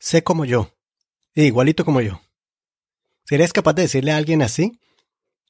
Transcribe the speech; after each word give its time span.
sé 0.00 0.24
como 0.24 0.44
yo, 0.44 0.74
igualito 1.34 1.84
como 1.84 2.00
yo. 2.00 2.20
¿Serías 3.24 3.52
capaz 3.52 3.74
de 3.74 3.82
decirle 3.82 4.10
a 4.10 4.16
alguien 4.16 4.42
así? 4.42 4.80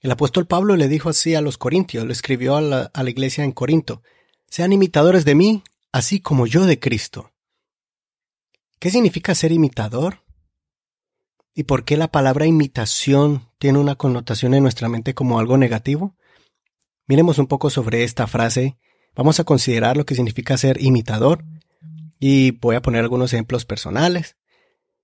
El 0.03 0.11
apóstol 0.11 0.47
Pablo 0.47 0.77
le 0.77 0.89
dijo 0.89 1.09
así 1.09 1.35
a 1.35 1.41
los 1.41 1.57
corintios, 1.57 2.05
lo 2.05 2.13
escribió 2.13 2.57
a 2.57 2.61
la, 2.61 2.91
a 2.93 3.03
la 3.03 3.11
iglesia 3.11 3.45
en 3.45 3.53
Corinto. 3.53 4.03
Sean 4.49 4.73
imitadores 4.73 5.25
de 5.25 5.35
mí, 5.35 5.63
así 5.93 6.21
como 6.21 6.47
yo 6.47 6.67
de 6.67 6.79
Cristo. 6.79 7.33
¿Qué 8.79 8.91
significa 8.91 9.35
ser 9.35 9.53
imitador? 9.53 10.25
¿Y 11.55 11.65
por 11.65 11.85
qué 11.85 11.97
la 11.97 12.09
palabra 12.09 12.47
imitación 12.47 13.49
tiene 13.59 13.79
una 13.79 13.95
connotación 13.95 14.55
en 14.55 14.63
nuestra 14.63 14.89
mente 14.89 15.15
como 15.15 15.39
algo 15.39 15.59
negativo? 15.59 16.17
Miremos 17.07 17.39
un 17.39 17.47
poco 17.47 17.71
sobre 17.71 18.05
esta 18.05 18.27
frase. 18.27 18.79
Vamos 19.15 19.39
a 19.39 19.45
considerar 19.45 19.97
lo 19.97 20.07
que 20.07 20.15
significa 20.15 20.57
ser 20.57 20.83
imitador 20.83 21.45
y 22.19 22.53
voy 22.53 22.77
a 22.77 22.83
poner 22.83 23.03
algunos 23.03 23.33
ejemplos 23.33 23.65
personales 23.65 24.37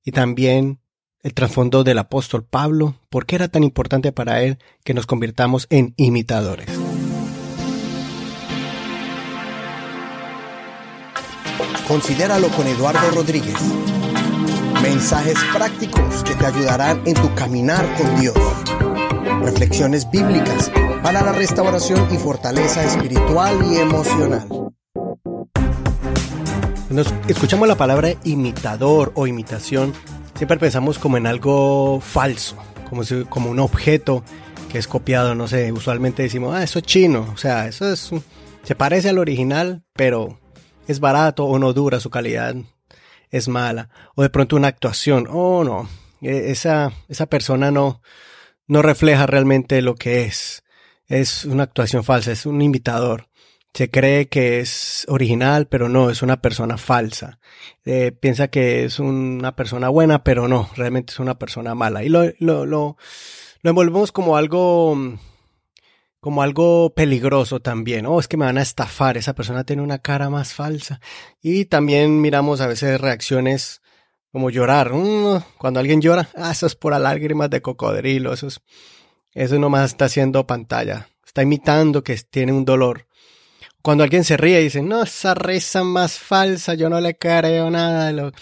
y 0.06 0.12
también 0.12 0.78
el 1.20 1.34
trasfondo 1.34 1.82
del 1.82 1.98
apóstol 1.98 2.44
Pablo, 2.44 2.94
por 3.10 3.26
qué 3.26 3.34
era 3.34 3.48
tan 3.48 3.64
importante 3.64 4.12
para 4.12 4.40
él 4.42 4.58
que 4.84 4.94
nos 4.94 5.04
convirtamos 5.04 5.66
en 5.68 5.94
imitadores. 5.96 6.68
Considéralo 11.88 12.48
con 12.50 12.68
Eduardo 12.68 13.10
Rodríguez. 13.10 13.56
Mensajes 14.80 15.38
prácticos 15.52 16.22
que 16.22 16.36
te 16.36 16.46
ayudarán 16.46 17.02
en 17.04 17.14
tu 17.14 17.34
caminar 17.34 17.84
con 17.96 18.20
Dios. 18.20 18.36
Reflexiones 19.42 20.08
bíblicas 20.08 20.70
para 21.02 21.22
la 21.22 21.32
restauración 21.32 22.06
y 22.14 22.18
fortaleza 22.18 22.84
espiritual 22.84 23.58
y 23.72 23.78
emocional. 23.78 24.46
Cuando 26.88 27.02
escuchamos 27.26 27.66
la 27.66 27.74
palabra 27.74 28.14
imitador 28.22 29.10
o 29.16 29.26
imitación, 29.26 29.92
siempre 30.36 30.56
pensamos 30.56 31.00
como 31.00 31.16
en 31.16 31.26
algo 31.26 32.00
falso, 32.00 32.56
como, 32.88 33.02
si, 33.02 33.24
como 33.24 33.50
un 33.50 33.58
objeto 33.58 34.22
que 34.70 34.78
es 34.78 34.86
copiado, 34.86 35.34
no 35.34 35.48
sé, 35.48 35.72
usualmente 35.72 36.22
decimos, 36.22 36.54
ah, 36.54 36.62
eso 36.62 36.78
es 36.78 36.84
chino, 36.84 37.28
o 37.34 37.36
sea, 37.36 37.66
eso 37.66 37.92
es, 37.92 38.12
se 38.62 38.74
parece 38.76 39.08
al 39.08 39.18
original, 39.18 39.82
pero 39.94 40.38
es 40.86 41.00
barato 41.00 41.44
o 41.46 41.58
no 41.58 41.72
dura, 41.72 41.98
su 41.98 42.08
calidad 42.08 42.54
es 43.30 43.48
mala, 43.48 43.90
o 44.14 44.22
de 44.22 44.30
pronto 44.30 44.54
una 44.54 44.68
actuación, 44.68 45.26
oh 45.28 45.64
no, 45.64 45.88
e, 46.20 46.52
esa, 46.52 46.92
esa 47.08 47.26
persona 47.26 47.72
no, 47.72 48.00
no 48.68 48.80
refleja 48.80 49.26
realmente 49.26 49.82
lo 49.82 49.96
que 49.96 50.22
es, 50.22 50.62
es 51.08 51.46
una 51.46 51.64
actuación 51.64 52.04
falsa, 52.04 52.30
es 52.30 52.46
un 52.46 52.62
imitador 52.62 53.26
se 53.76 53.90
cree 53.90 54.28
que 54.28 54.60
es 54.60 55.04
original, 55.06 55.68
pero 55.68 55.90
no, 55.90 56.08
es 56.08 56.22
una 56.22 56.40
persona 56.40 56.78
falsa. 56.78 57.40
Eh, 57.84 58.10
piensa 58.10 58.48
que 58.48 58.84
es 58.84 58.98
una 58.98 59.54
persona 59.54 59.90
buena, 59.90 60.24
pero 60.24 60.48
no, 60.48 60.70
realmente 60.76 61.12
es 61.12 61.18
una 61.18 61.38
persona 61.38 61.74
mala. 61.74 62.02
Y 62.02 62.08
lo, 62.08 62.24
lo, 62.38 62.64
lo, 62.64 62.96
envolvemos 63.62 64.12
como 64.12 64.38
algo, 64.38 64.96
como 66.20 66.40
algo 66.40 66.94
peligroso 66.94 67.60
también. 67.60 68.06
Oh, 68.06 68.18
es 68.18 68.28
que 68.28 68.38
me 68.38 68.46
van 68.46 68.56
a 68.56 68.62
estafar, 68.62 69.18
esa 69.18 69.34
persona 69.34 69.64
tiene 69.64 69.82
una 69.82 69.98
cara 69.98 70.30
más 70.30 70.54
falsa. 70.54 71.02
Y 71.42 71.66
también 71.66 72.22
miramos 72.22 72.62
a 72.62 72.68
veces 72.68 72.98
reacciones 72.98 73.82
como 74.32 74.48
llorar. 74.48 74.90
Cuando 75.58 75.80
alguien 75.80 76.00
llora, 76.00 76.30
ah, 76.36 76.50
eso 76.50 76.66
es 76.66 76.76
por 76.76 76.98
lágrimas 76.98 77.50
de 77.50 77.60
cocodrilo, 77.60 78.32
eso 78.32 78.46
es, 78.46 78.62
eso 79.32 79.58
nomás 79.58 79.90
está 79.90 80.06
haciendo 80.06 80.46
pantalla. 80.46 81.08
Está 81.26 81.42
imitando 81.42 82.02
que 82.02 82.16
tiene 82.30 82.52
un 82.52 82.64
dolor. 82.64 83.05
Cuando 83.86 84.02
alguien 84.02 84.24
se 84.24 84.36
ríe 84.36 84.60
y 84.60 84.64
dice, 84.64 84.82
no, 84.82 85.04
esa 85.04 85.32
risa 85.36 85.84
más 85.84 86.18
falsa, 86.18 86.74
yo 86.74 86.90
no 86.90 87.00
le 87.00 87.16
creo 87.16 87.70
nada. 87.70 88.32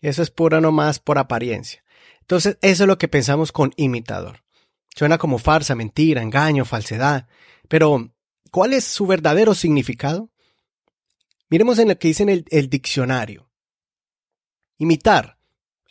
Eso 0.00 0.22
es 0.22 0.30
puro 0.30 0.58
nomás 0.62 1.00
por 1.00 1.18
apariencia. 1.18 1.84
Entonces, 2.22 2.56
eso 2.62 2.84
es 2.84 2.88
lo 2.88 2.96
que 2.96 3.06
pensamos 3.06 3.52
con 3.52 3.74
imitador. 3.76 4.42
Suena 4.94 5.18
como 5.18 5.36
farsa, 5.36 5.74
mentira, 5.74 6.22
engaño, 6.22 6.64
falsedad. 6.64 7.28
Pero, 7.68 8.10
¿cuál 8.50 8.72
es 8.72 8.84
su 8.84 9.06
verdadero 9.06 9.54
significado? 9.54 10.30
Miremos 11.50 11.78
en 11.78 11.88
lo 11.88 11.98
que 11.98 12.08
dice 12.08 12.22
en 12.22 12.46
el 12.50 12.70
diccionario. 12.70 13.50
Imitar, 14.78 15.36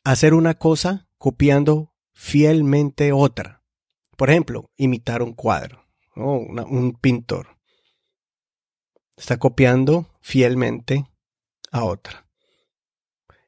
hacer 0.04 0.34
una 0.34 0.56
cosa 0.56 1.08
copiando 1.20 1.94
fielmente 2.12 3.12
otra. 3.12 3.62
Por 4.18 4.32
ejemplo, 4.32 4.72
imitar 4.78 5.22
un 5.22 5.34
cuadro, 5.34 5.86
o 6.16 6.38
un 6.38 6.94
pintor 7.00 7.55
está 9.18 9.38
copiando 9.38 10.08
fielmente 10.22 11.06
a 11.72 11.84
otra. 11.84 12.26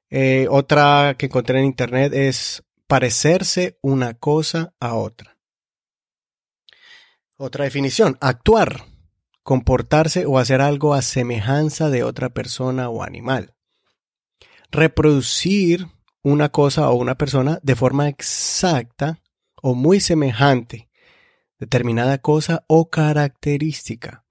Eh, 0.10 0.48
otra 0.50 1.16
que 1.18 1.26
encontré 1.26 1.60
en 1.60 1.66
internet 1.66 2.14
es 2.14 2.64
parecerse 2.88 3.78
una 3.82 4.14
cosa 4.14 4.74
a 4.80 4.96
otra. 4.96 5.38
Otra 7.38 7.66
definición, 7.66 8.18
actuar, 8.22 8.86
comportarse 9.44 10.26
o 10.26 10.40
hacer 10.40 10.62
algo 10.62 10.94
a 10.94 11.02
semejanza 11.02 11.90
de 11.90 12.04
otra 12.04 12.30
persona 12.30 12.90
o 12.90 13.04
animal. 13.04 13.54
Reproducir 14.72 15.88
una 16.24 16.50
cosa 16.50 16.90
o 16.90 16.96
una 16.96 17.16
persona 17.16 17.60
de 17.62 17.76
forma 17.76 18.10
exacta 18.10 19.22
o 19.62 19.76
muy 19.76 20.00
semejante, 20.00 20.90
determinada 21.60 22.18
cosa 22.20 22.64
o 22.68 22.90
característica 22.90 24.27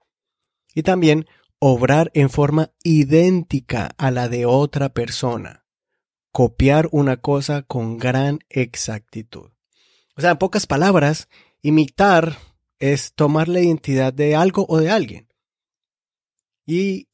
y 0.77 0.83
también 0.83 1.25
obrar 1.57 2.11
en 2.13 2.29
forma 2.29 2.71
idéntica 2.83 3.95
a 3.97 4.11
la 4.11 4.29
de 4.29 4.45
otra 4.45 4.89
persona. 4.89 5.65
Copiar 6.31 6.87
una 6.91 7.17
cosa 7.17 7.63
con 7.63 7.97
gran 7.97 8.41
exactitud. 8.47 9.49
O 10.15 10.21
sea, 10.21 10.29
en 10.29 10.37
pocas 10.37 10.67
palabras, 10.67 11.29
imitar 11.63 12.37
es 12.77 13.13
tomar 13.15 13.47
la 13.47 13.59
identidad 13.59 14.13
de 14.13 14.35
algo 14.35 14.67
o 14.69 14.77
de 14.77 14.91
alguien. 14.91 15.33
Y 16.67 17.07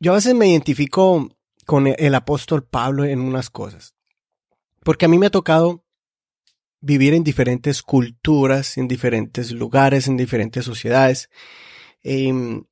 yo 0.00 0.10
a 0.10 0.16
veces 0.16 0.34
me 0.34 0.48
identifico 0.48 1.28
con 1.64 1.86
el 1.86 2.14
apóstol 2.16 2.64
Pablo 2.64 3.04
en 3.04 3.20
unas 3.20 3.50
cosas. 3.50 3.94
Porque 4.82 5.04
a 5.04 5.08
mí 5.08 5.16
me 5.16 5.26
ha 5.26 5.30
tocado 5.30 5.84
vivir 6.80 7.14
en 7.14 7.22
diferentes 7.22 7.82
culturas, 7.82 8.78
en 8.78 8.88
diferentes 8.88 9.52
lugares, 9.52 10.08
en 10.08 10.16
diferentes 10.16 10.64
sociedades. 10.64 11.30
Em, 12.02 12.64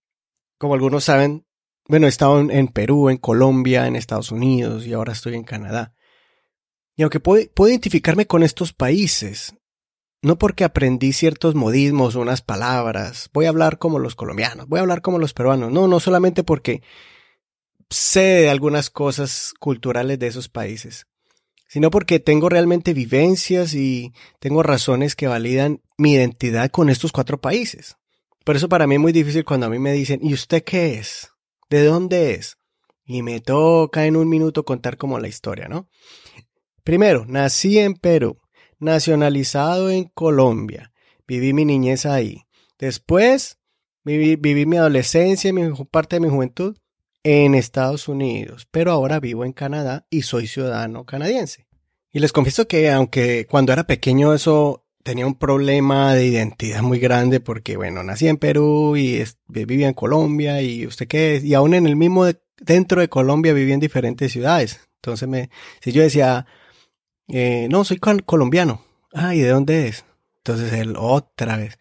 como 0.58 0.74
algunos 0.74 1.04
saben, 1.04 1.46
bueno, 1.88 2.06
he 2.06 2.08
estado 2.08 2.40
en, 2.40 2.68
Perú, 2.68 3.10
en 3.10 3.16
Colombia, 3.16 3.86
en 3.86 3.96
Estados 3.96 4.32
Unidos 4.32 4.86
y 4.86 4.92
ahora 4.92 5.12
estoy 5.12 5.34
en 5.34 5.44
Canadá. 5.44 5.94
Y 6.96 7.02
aunque 7.02 7.20
puedo, 7.20 7.46
identificarme 7.68 8.26
con 8.26 8.42
estos 8.42 8.72
países, 8.72 9.54
no 10.22 10.38
porque 10.38 10.64
aprendí 10.64 11.12
ciertos 11.12 11.54
modismos 11.54 12.14
unas 12.16 12.42
palabras, 12.42 13.30
voy 13.32 13.46
a 13.46 13.50
hablar 13.50 13.78
como 13.78 13.98
los 13.98 14.14
colombianos, 14.16 14.66
voy 14.66 14.78
a 14.78 14.82
hablar 14.82 15.02
como 15.02 15.18
los 15.18 15.32
peruanos, 15.32 15.70
no, 15.70 15.86
no 15.86 16.00
solamente 16.00 16.42
porque 16.42 16.82
sé 17.90 18.20
de 18.20 18.50
algunas 18.50 18.90
cosas 18.90 19.54
culturales 19.60 20.18
de 20.18 20.26
esos 20.26 20.48
países, 20.48 21.06
sino 21.68 21.90
porque 21.90 22.18
tengo 22.18 22.48
realmente 22.48 22.94
vivencias 22.94 23.74
y 23.74 24.12
tengo 24.40 24.62
razones 24.62 25.14
que 25.14 25.28
validan 25.28 25.82
mi 25.98 26.14
identidad 26.14 26.70
con 26.70 26.88
estos 26.88 27.12
cuatro 27.12 27.40
países. 27.40 27.96
Por 28.46 28.54
eso 28.54 28.68
para 28.68 28.86
mí 28.86 28.94
es 28.94 29.00
muy 29.00 29.10
difícil 29.10 29.44
cuando 29.44 29.66
a 29.66 29.70
mí 29.70 29.80
me 29.80 29.90
dicen, 29.90 30.20
¿y 30.22 30.32
usted 30.32 30.62
qué 30.62 30.94
es? 30.94 31.32
¿De 31.68 31.82
dónde 31.82 32.34
es? 32.34 32.58
Y 33.04 33.22
me 33.22 33.40
toca 33.40 34.06
en 34.06 34.14
un 34.14 34.28
minuto 34.28 34.64
contar 34.64 34.96
como 34.96 35.18
la 35.18 35.26
historia, 35.26 35.66
¿no? 35.66 35.88
Primero, 36.84 37.24
nací 37.26 37.80
en 37.80 37.94
Perú, 37.94 38.38
nacionalizado 38.78 39.90
en 39.90 40.04
Colombia, 40.04 40.92
viví 41.26 41.52
mi 41.54 41.64
niñez 41.64 42.06
ahí. 42.06 42.44
Después, 42.78 43.58
viví, 44.04 44.64
mi 44.64 44.76
adolescencia 44.76 45.50
y 45.50 45.52
mi, 45.52 45.68
parte 45.90 46.14
de 46.14 46.20
mi 46.20 46.28
juventud 46.28 46.78
en 47.24 47.56
Estados 47.56 48.06
Unidos, 48.06 48.68
pero 48.70 48.92
ahora 48.92 49.18
vivo 49.18 49.44
en 49.44 49.54
Canadá 49.54 50.06
y 50.08 50.22
soy 50.22 50.46
ciudadano 50.46 51.04
canadiense. 51.04 51.66
Y 52.12 52.20
les 52.20 52.32
confieso 52.32 52.68
que 52.68 52.92
aunque 52.92 53.48
cuando 53.50 53.72
era 53.72 53.88
pequeño 53.88 54.32
eso 54.34 54.85
tenía 55.06 55.24
un 55.24 55.36
problema 55.36 56.14
de 56.14 56.26
identidad 56.26 56.82
muy 56.82 56.98
grande 56.98 57.38
porque, 57.38 57.76
bueno, 57.76 58.02
nací 58.02 58.26
en 58.26 58.38
Perú 58.38 58.96
y 58.96 59.22
vivía 59.46 59.86
en 59.86 59.94
Colombia 59.94 60.60
y 60.62 60.84
usted 60.84 61.06
qué 61.06 61.36
es, 61.36 61.44
y 61.44 61.54
aún 61.54 61.74
en 61.74 61.86
el 61.86 61.94
mismo, 61.94 62.26
dentro 62.58 63.00
de 63.00 63.08
Colombia 63.08 63.52
vivía 63.52 63.74
en 63.74 63.80
diferentes 63.80 64.32
ciudades. 64.32 64.80
Entonces 64.96 65.28
me, 65.28 65.48
si 65.80 65.92
yo 65.92 66.02
decía, 66.02 66.44
eh, 67.28 67.68
no, 67.70 67.84
soy 67.84 67.98
colombiano, 67.98 68.82
ah, 69.14 69.32
¿y 69.32 69.38
de 69.38 69.50
dónde 69.50 69.86
es? 69.86 70.04
Entonces 70.38 70.72
él 70.72 70.96
otra 70.98 71.56
vez. 71.56 71.78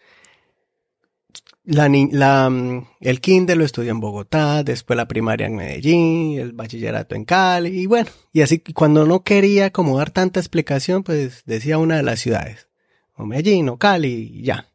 Mm, 1.64 2.80
el 3.02 3.22
kinder 3.22 3.58
lo 3.58 3.66
estudió 3.66 3.90
en 3.90 4.02
Bogotá, 4.02 4.62
después 4.64 4.98
la 4.98 5.08
primaria 5.08 5.48
en 5.48 5.56
Medellín, 5.56 6.38
el 6.38 6.54
bachillerato 6.54 7.16
en 7.16 7.26
Cali, 7.26 7.70
y 7.70 7.88
bueno, 7.88 8.12
y 8.32 8.42
así 8.42 8.60
cuando 8.60 9.04
no 9.08 9.24
quería 9.24 9.72
como 9.72 9.98
dar 9.98 10.12
tanta 10.12 10.40
explicación, 10.40 11.02
pues 11.02 11.42
decía 11.48 11.80
una 11.80 11.98
de 11.98 12.04
las 12.04 12.20
ciudades 12.20 12.68
o 13.18 13.26
Medellín 13.26 13.70
o 13.70 13.78
Cali, 13.78 14.42
ya. 14.44 14.68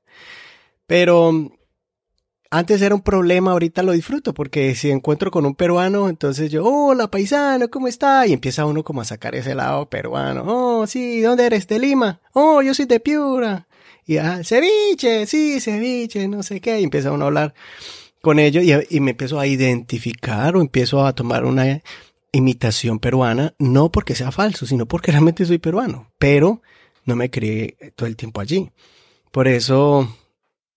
Pero 0.87 1.53
antes 2.51 2.83
era 2.83 2.97
un 2.97 3.03
problema, 3.03 3.53
ahorita 3.53 3.83
lo 3.85 3.93
disfruto, 3.93 4.35
porque 4.35 4.75
si 4.75 4.91
encuentro 4.91 5.31
con 5.31 5.47
un 5.47 5.55
peruano, 5.55 6.09
entonces 6.09 6.51
yo, 6.51 6.65
hola 6.65 7.09
paisano, 7.09 7.71
¿cómo 7.71 7.87
está? 7.87 8.27
Y 8.27 8.33
empieza 8.33 8.67
uno 8.67 8.83
como 8.83 9.01
a 9.01 9.05
sacar 9.05 9.37
ese 9.37 9.55
lado 9.55 9.89
peruano. 9.89 10.45
Oh, 10.47 10.87
sí, 10.89 11.21
¿dónde 11.21 11.47
eres? 11.47 11.69
De 11.69 11.79
Lima. 11.79 12.21
Oh, 12.33 12.61
yo 12.61 12.75
soy 12.75 12.87
de 12.87 12.99
Piura. 12.99 13.69
Y 14.05 14.17
ah, 14.17 14.43
ceviche, 14.43 15.27
sí, 15.27 15.61
ceviche, 15.61 16.27
no 16.27 16.43
sé 16.43 16.61
qué. 16.61 16.81
Y 16.81 16.85
empieza 16.85 17.13
uno 17.13 17.25
a 17.25 17.29
hablar 17.29 17.55
con 18.21 18.41
ellos 18.41 18.65
y, 18.65 18.97
y 18.97 19.01
me 19.01 19.13
empiezo 19.13 19.39
a 19.39 19.47
identificar 19.47 20.57
o 20.57 20.61
empiezo 20.61 21.07
a 21.07 21.15
tomar 21.15 21.45
una 21.45 21.81
imitación 22.33 22.99
peruana, 22.99 23.55
no 23.59 23.93
porque 23.93 24.17
sea 24.17 24.33
falso, 24.33 24.67
sino 24.67 24.87
porque 24.87 25.13
realmente 25.13 25.45
soy 25.45 25.59
peruano, 25.59 26.11
pero 26.19 26.63
no 27.05 27.17
me 27.17 27.31
crié 27.31 27.77
todo 27.97 28.09
el 28.09 28.17
tiempo 28.17 28.41
allí. 28.41 28.71
Por 29.31 29.49
eso 29.49 30.09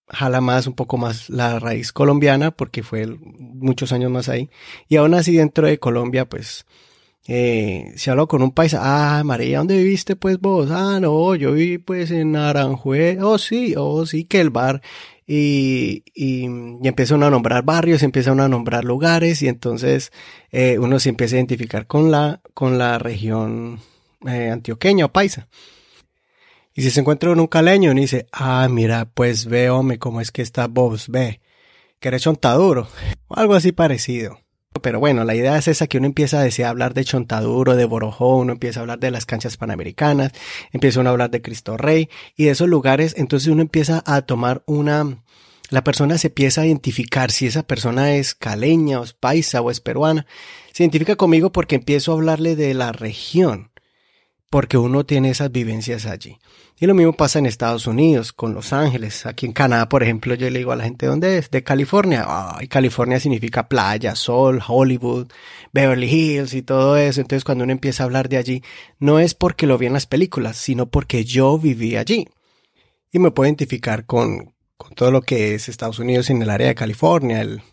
jala 0.08 0.42
más, 0.42 0.68
un 0.68 0.74
poco 0.74 0.98
más 0.98 1.30
la 1.30 1.60
raíz 1.60 1.92
colombiana, 1.92 2.52
porque 2.52 2.84
fue 2.84 3.08
muchos 3.08 3.92
años 3.92 4.12
más 4.12 4.30
ahí. 4.30 4.50
Y 4.88 4.98
aún 4.98 5.14
así 5.14 5.36
dentro 5.36 5.68
de 5.68 5.80
Colombia, 5.80 6.26
pues, 6.26 6.66
eh, 7.28 7.94
si 7.96 8.10
hablo 8.10 8.28
con 8.28 8.42
un 8.44 8.52
paisa, 8.52 8.80
ah, 8.82 9.24
María, 9.24 9.60
¿dónde 9.60 9.78
viviste 9.78 10.16
pues 10.16 10.40
vos? 10.40 10.70
Ah, 10.72 11.00
no, 11.00 11.36
yo 11.36 11.54
viví 11.54 11.78
pues 11.78 12.12
en 12.12 12.36
Aranjuez, 12.36 13.18
oh 13.22 13.38
sí, 13.38 13.76
oh 13.78 14.06
sí, 14.06 14.26
que 14.26 14.42
el 14.42 14.50
bar. 14.50 14.82
Y, 15.26 16.04
y, 16.14 16.46
a 16.46 17.30
nombrar 17.30 17.64
barrios, 17.64 18.04
empieza 18.04 18.34
uno 18.34 18.44
a 18.44 18.50
nombrar 18.50 18.84
lugares 18.84 19.42
y 19.42 19.48
entonces 19.48 20.12
eh, 20.52 20.78
uno 20.80 21.00
se 21.00 21.10
empieza 21.10 21.36
a 21.36 21.40
identificar 21.40 21.88
con 21.88 22.12
la, 22.12 22.42
con 22.54 22.78
la 22.78 23.00
región 23.00 23.80
eh, 24.28 24.50
antioqueña 24.52 25.06
o 25.06 25.14
paisa. 25.14 25.48
Y 26.76 26.82
si 26.82 26.92
se 26.92 27.02
encuentra 27.02 27.32
en 27.32 27.40
un 27.40 27.48
caleño 27.48 27.92
y 27.92 27.96
dice, 27.96 28.28
ah, 28.32 28.68
mira, 28.70 29.06
pues 29.06 29.46
ve, 29.46 29.70
hombre, 29.70 30.00
cómo 30.00 30.22
es 30.22 30.32
que 30.32 30.42
está 30.42 30.68
vos, 30.68 31.10
ve, 31.10 31.40
que 32.00 32.08
eres 32.08 32.24
chontaduro, 32.24 32.88
o 33.28 33.36
algo 33.36 33.54
así 33.54 33.72
parecido. 33.72 34.40
Pero 34.82 35.00
bueno, 35.00 35.24
la 35.24 35.36
idea 35.36 35.58
es 35.58 35.68
esa 35.68 35.88
que 35.88 36.00
uno 36.00 36.08
empieza 36.08 36.40
a 36.40 36.44
decir, 36.44 36.66
hablar 36.66 36.94
de 36.94 37.06
Chontaduro, 37.06 37.76
de 37.76 37.86
Borojó, 37.86 38.38
uno 38.38 38.54
empieza 38.54 38.80
a 38.80 38.82
hablar 38.82 39.00
de 39.00 39.12
las 39.12 39.26
canchas 39.26 39.56
panamericanas, 39.56 40.32
empieza 40.72 41.00
uno 41.00 41.10
a 41.10 41.12
hablar 41.12 41.30
de 41.30 41.42
Cristo 41.42 41.78
Rey 41.78 42.10
y 42.36 42.46
de 42.46 42.52
esos 42.52 42.68
lugares, 42.68 43.14
entonces 43.18 43.50
uno 43.50 43.62
empieza 43.62 44.04
a 44.06 44.24
tomar 44.24 44.64
una, 44.66 45.24
la 45.70 45.84
persona 45.84 46.18
se 46.18 46.28
empieza 46.28 46.62
a 46.62 46.66
identificar 46.66 47.32
si 47.32 47.46
esa 47.46 47.64
persona 47.64 48.16
es 48.16 48.34
caleña 48.34 49.00
o 49.00 49.04
es 49.04 49.14
paisa 49.14 49.62
o 49.62 49.70
es 49.70 49.80
peruana. 49.80 50.26
Se 50.74 50.84
identifica 50.84 51.16
conmigo 51.16 51.52
porque 51.52 51.76
empiezo 51.76 52.12
a 52.12 52.16
hablarle 52.16 52.56
de 52.56 52.74
la 52.74 52.92
región, 52.92 53.72
porque 54.54 54.78
uno 54.78 55.04
tiene 55.04 55.32
esas 55.32 55.52
vivencias 55.52 56.06
allí. 56.06 56.38
Y 56.80 56.86
lo 56.86 56.94
mismo 56.94 57.14
pasa 57.14 57.40
en 57.40 57.48
Estados 57.48 57.88
Unidos, 57.88 58.34
con 58.34 58.54
Los 58.54 58.72
Ángeles. 58.72 59.26
Aquí 59.26 59.48
en 59.48 59.52
Canadá, 59.52 59.90
por 59.90 60.04
ejemplo, 60.04 60.36
yo 60.36 60.48
le 60.48 60.60
digo 60.60 60.72
a 60.72 60.76
la 60.76 60.84
gente, 60.84 61.08
¿dónde 61.08 61.40
es? 61.40 61.50
De 61.50 61.64
California. 61.64 62.24
Ay, 62.28 62.68
California 62.68 63.20
significa 63.20 63.68
playa, 63.68 64.14
sol, 64.14 64.62
Hollywood, 64.68 65.32
Beverly 65.72 66.06
Hills 66.08 66.54
y 66.54 66.62
todo 66.62 66.98
eso. 66.98 67.20
Entonces, 67.20 67.44
cuando 67.44 67.64
uno 67.64 67.74
empieza 67.74 68.04
a 68.04 68.06
hablar 68.06 68.30
de 68.30 68.38
allí, 68.38 68.64
no 69.00 69.18
es 69.18 69.34
porque 69.34 69.66
lo 69.66 69.80
vi 69.80 69.88
en 69.88 69.94
las 69.94 70.06
películas, 70.06 70.56
sino 70.56 70.86
porque 70.86 71.26
yo 71.26 71.58
viví 71.58 71.98
allí. 71.98 72.28
Y 73.12 73.18
me 73.18 73.32
puedo 73.32 73.48
identificar 73.48 74.06
con, 74.06 74.54
con 74.78 74.94
todo 74.94 75.10
lo 75.10 75.24
que 75.24 75.56
es 75.56 75.68
Estados 75.68 75.98
Unidos 75.98 76.30
en 76.30 76.44
el 76.44 76.52
área 76.52 76.68
de 76.68 76.76
California, 76.76 77.42
el, 77.42 77.64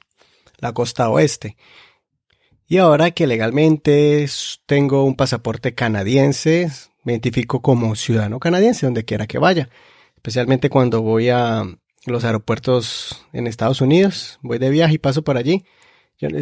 la 0.56 0.72
costa 0.72 1.10
oeste. 1.10 1.58
Y 2.70 2.78
ahora 2.78 3.10
que 3.10 3.26
legalmente 3.26 4.24
tengo 4.64 5.02
un 5.02 5.16
pasaporte 5.16 5.74
canadiense, 5.74 6.70
me 7.02 7.14
identifico 7.14 7.62
como 7.62 7.96
ciudadano 7.96 8.38
canadiense 8.38 8.86
donde 8.86 9.04
quiera 9.04 9.26
que 9.26 9.38
vaya, 9.38 9.68
especialmente 10.14 10.70
cuando 10.70 11.02
voy 11.02 11.30
a 11.30 11.64
los 12.06 12.24
aeropuertos 12.24 13.26
en 13.32 13.48
Estados 13.48 13.80
Unidos, 13.80 14.38
voy 14.42 14.58
de 14.58 14.70
viaje 14.70 14.94
y 14.94 14.98
paso 14.98 15.22
por 15.22 15.36
allí. 15.36 15.64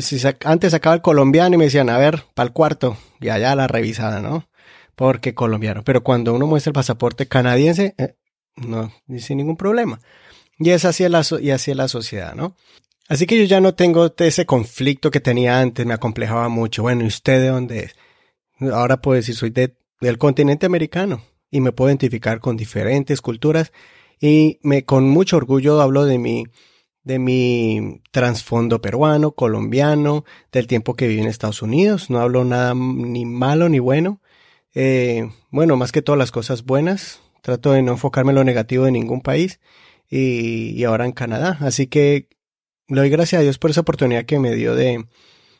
Si 0.00 0.20
antes 0.44 0.72
sacaba 0.72 0.96
el 0.96 1.00
colombiano 1.00 1.54
y 1.54 1.58
me 1.58 1.64
decían, 1.64 1.88
a 1.88 1.96
ver, 1.96 2.24
para 2.34 2.48
el 2.48 2.52
cuarto, 2.52 2.98
y 3.22 3.30
allá 3.30 3.54
la 3.54 3.66
revisada, 3.66 4.20
¿no? 4.20 4.50
Porque 4.96 5.32
colombiano. 5.32 5.82
Pero 5.82 6.04
cuando 6.04 6.34
uno 6.34 6.46
muestra 6.46 6.68
el 6.68 6.74
pasaporte 6.74 7.26
canadiense, 7.26 7.94
eh, 7.96 8.16
no, 8.54 8.92
sin 9.16 9.38
ningún 9.38 9.56
problema. 9.56 9.98
Y 10.58 10.72
es 10.72 10.84
así 10.84 11.08
la, 11.08 11.24
y 11.40 11.52
así 11.52 11.72
la 11.72 11.88
sociedad, 11.88 12.34
¿no? 12.34 12.54
Así 13.08 13.26
que 13.26 13.38
yo 13.38 13.44
ya 13.44 13.60
no 13.60 13.74
tengo 13.74 14.12
ese 14.18 14.46
conflicto 14.46 15.10
que 15.10 15.20
tenía 15.20 15.60
antes, 15.60 15.86
me 15.86 15.94
acomplejaba 15.94 16.48
mucho. 16.48 16.82
Bueno, 16.82 17.04
¿y 17.04 17.08
usted 17.08 17.40
de 17.40 17.48
dónde 17.48 17.78
es? 17.80 17.96
Ahora 18.72 19.00
puedo 19.00 19.16
decir, 19.16 19.34
soy 19.34 19.50
de 19.50 19.74
del 20.00 20.18
continente 20.18 20.66
americano 20.66 21.22
y 21.50 21.60
me 21.60 21.72
puedo 21.72 21.90
identificar 21.90 22.40
con 22.40 22.56
diferentes 22.56 23.20
culturas 23.20 23.72
y 24.20 24.58
me 24.62 24.84
con 24.84 25.08
mucho 25.08 25.36
orgullo 25.36 25.80
hablo 25.80 26.04
de 26.04 26.18
mi 26.18 26.44
de 27.04 27.18
mi 27.18 28.02
trasfondo 28.10 28.82
peruano, 28.82 29.32
colombiano, 29.32 30.24
del 30.52 30.66
tiempo 30.66 30.94
que 30.94 31.08
viví 31.08 31.22
en 31.22 31.28
Estados 31.28 31.62
Unidos. 31.62 32.10
No 32.10 32.20
hablo 32.20 32.44
nada 32.44 32.74
ni 32.74 33.24
malo 33.24 33.70
ni 33.70 33.78
bueno. 33.78 34.20
Eh, 34.74 35.30
bueno, 35.50 35.76
más 35.76 35.90
que 35.90 36.02
todas 36.02 36.18
las 36.18 36.30
cosas 36.30 36.64
buenas. 36.64 37.20
Trato 37.40 37.72
de 37.72 37.80
no 37.80 37.92
enfocarme 37.92 38.32
en 38.32 38.36
lo 38.36 38.44
negativo 38.44 38.84
de 38.84 38.92
ningún 38.92 39.22
país. 39.22 39.58
Y, 40.10 40.72
y 40.72 40.84
ahora 40.84 41.06
en 41.06 41.12
Canadá. 41.12 41.56
Así 41.62 41.86
que 41.86 42.28
le 42.88 43.00
doy 43.00 43.10
gracias 43.10 43.40
a 43.40 43.42
Dios 43.42 43.58
por 43.58 43.70
esa 43.70 43.82
oportunidad 43.82 44.24
que 44.24 44.38
me 44.38 44.54
dio 44.54 44.74
de, 44.74 45.04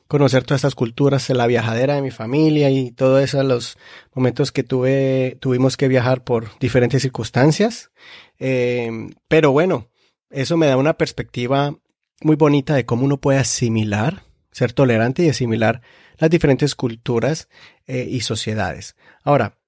conocer 0.08 0.42
todas 0.44 0.60
estas 0.60 0.75
culturas, 0.75 1.28
la 1.28 1.46
viajadera 1.46 1.94
de 1.94 2.02
mi 2.02 2.10
familia 2.10 2.70
y 2.70 2.90
todos 2.90 3.22
esos 3.22 3.44
los 3.44 3.78
momentos 4.14 4.50
que 4.50 4.64
tuve, 4.64 5.36
tuvimos 5.38 5.76
que 5.76 5.86
viajar 5.86 6.25
por 6.25 6.58
diferentes 6.58 7.02
circunstancias. 7.02 7.90
Eh, 8.38 8.90
pero 9.28 9.52
bueno, 9.52 9.90
eso 10.30 10.56
me 10.56 10.66
da 10.66 10.78
una 10.78 10.94
perspectiva 10.94 11.78
muy 12.22 12.36
bonita 12.36 12.75
de 12.75 12.86
cómo 12.86 13.04
uno 13.04 13.20
puede 13.20 13.38
asimilar, 13.38 14.25
ser 14.50 14.72
tolerante 14.72 15.22
y 15.22 15.28
asimilar 15.28 15.82
las 16.16 16.30
diferentes 16.30 16.75
culturas 16.75 17.48
eh, 17.86 18.06
y 18.08 18.22
sociedades. 18.22 18.96
Ahora, 19.22 19.58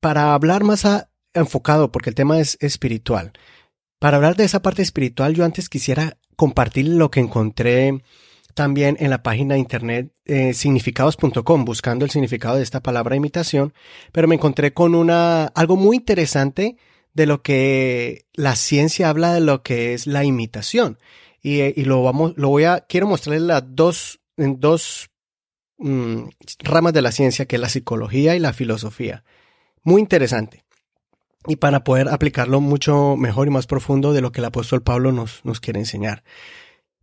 para 0.00 0.34
hablar 0.34 0.62
más 0.62 0.86
enfocado, 1.34 1.90
porque 1.90 2.10
el 2.10 2.14
tema 2.14 2.38
es 2.38 2.56
espiritual, 2.60 3.32
para 4.02 4.16
hablar 4.16 4.34
de 4.34 4.42
esa 4.42 4.62
parte 4.62 4.82
espiritual, 4.82 5.32
yo 5.32 5.44
antes 5.44 5.68
quisiera 5.68 6.16
compartir 6.34 6.88
lo 6.88 7.12
que 7.12 7.20
encontré 7.20 8.02
también 8.52 8.96
en 8.98 9.10
la 9.10 9.22
página 9.22 9.54
de 9.54 9.60
internet 9.60 10.10
eh, 10.24 10.54
significados.com 10.54 11.64
buscando 11.64 12.04
el 12.04 12.10
significado 12.10 12.56
de 12.56 12.64
esta 12.64 12.82
palabra 12.82 13.14
imitación, 13.14 13.72
pero 14.10 14.26
me 14.26 14.34
encontré 14.34 14.74
con 14.74 14.96
una 14.96 15.44
algo 15.44 15.76
muy 15.76 15.98
interesante 15.98 16.78
de 17.14 17.26
lo 17.26 17.42
que 17.42 18.26
la 18.32 18.56
ciencia 18.56 19.08
habla 19.08 19.34
de 19.34 19.40
lo 19.40 19.62
que 19.62 19.94
es 19.94 20.08
la 20.08 20.24
imitación. 20.24 20.98
Y, 21.40 21.60
eh, 21.60 21.72
y 21.76 21.84
lo 21.84 22.02
vamos, 22.02 22.32
lo 22.34 22.48
voy 22.48 22.64
a, 22.64 22.80
quiero 22.80 23.06
mostrarles 23.06 23.42
las 23.42 23.62
dos, 23.68 24.18
dos 24.36 25.10
mm, 25.78 26.24
ramas 26.64 26.92
de 26.92 27.02
la 27.02 27.12
ciencia, 27.12 27.46
que 27.46 27.54
es 27.54 27.62
la 27.62 27.68
psicología 27.68 28.34
y 28.34 28.40
la 28.40 28.52
filosofía. 28.52 29.22
Muy 29.84 30.00
interesante. 30.00 30.61
Y 31.46 31.56
para 31.56 31.84
poder 31.84 32.08
aplicarlo 32.08 32.60
mucho 32.60 33.16
mejor 33.16 33.48
y 33.48 33.50
más 33.50 33.66
profundo 33.66 34.12
de 34.12 34.20
lo 34.20 34.32
que 34.32 34.40
el 34.40 34.46
apóstol 34.46 34.82
Pablo 34.82 35.12
nos, 35.12 35.44
nos 35.44 35.60
quiere 35.60 35.80
enseñar. 35.80 36.22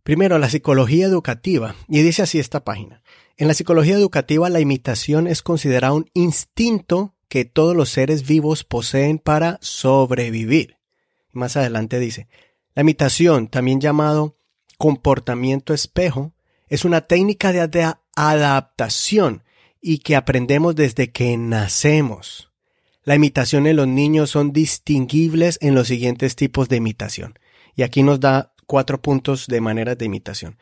Primero, 0.02 0.38
la 0.38 0.48
psicología 0.48 1.06
educativa. 1.06 1.74
Y 1.88 2.02
dice 2.02 2.22
así 2.22 2.38
esta 2.38 2.64
página. 2.64 3.02
En 3.36 3.48
la 3.48 3.54
psicología 3.54 3.94
educativa, 3.94 4.48
la 4.50 4.60
imitación 4.60 5.26
es 5.26 5.42
considerada 5.42 5.94
un 5.94 6.10
instinto 6.14 7.14
que 7.28 7.44
todos 7.44 7.76
los 7.76 7.90
seres 7.90 8.26
vivos 8.26 8.64
poseen 8.64 9.18
para 9.18 9.58
sobrevivir. 9.62 10.78
Más 11.32 11.56
adelante 11.56 11.98
dice, 11.98 12.28
la 12.74 12.82
imitación, 12.82 13.48
también 13.48 13.80
llamado 13.80 14.36
comportamiento 14.78 15.72
espejo, 15.74 16.32
es 16.68 16.84
una 16.84 17.02
técnica 17.02 17.52
de 17.52 17.94
adaptación 18.16 19.44
y 19.80 19.98
que 19.98 20.16
aprendemos 20.16 20.74
desde 20.74 21.12
que 21.12 21.36
nacemos. 21.36 22.49
La 23.04 23.14
imitación 23.14 23.66
en 23.66 23.76
los 23.76 23.88
niños 23.88 24.30
son 24.30 24.52
distinguibles 24.52 25.58
en 25.62 25.74
los 25.74 25.88
siguientes 25.88 26.36
tipos 26.36 26.68
de 26.68 26.76
imitación. 26.76 27.38
Y 27.74 27.82
aquí 27.82 28.02
nos 28.02 28.20
da 28.20 28.52
cuatro 28.66 29.00
puntos 29.00 29.46
de 29.46 29.60
maneras 29.60 29.96
de 29.96 30.04
imitación. 30.04 30.58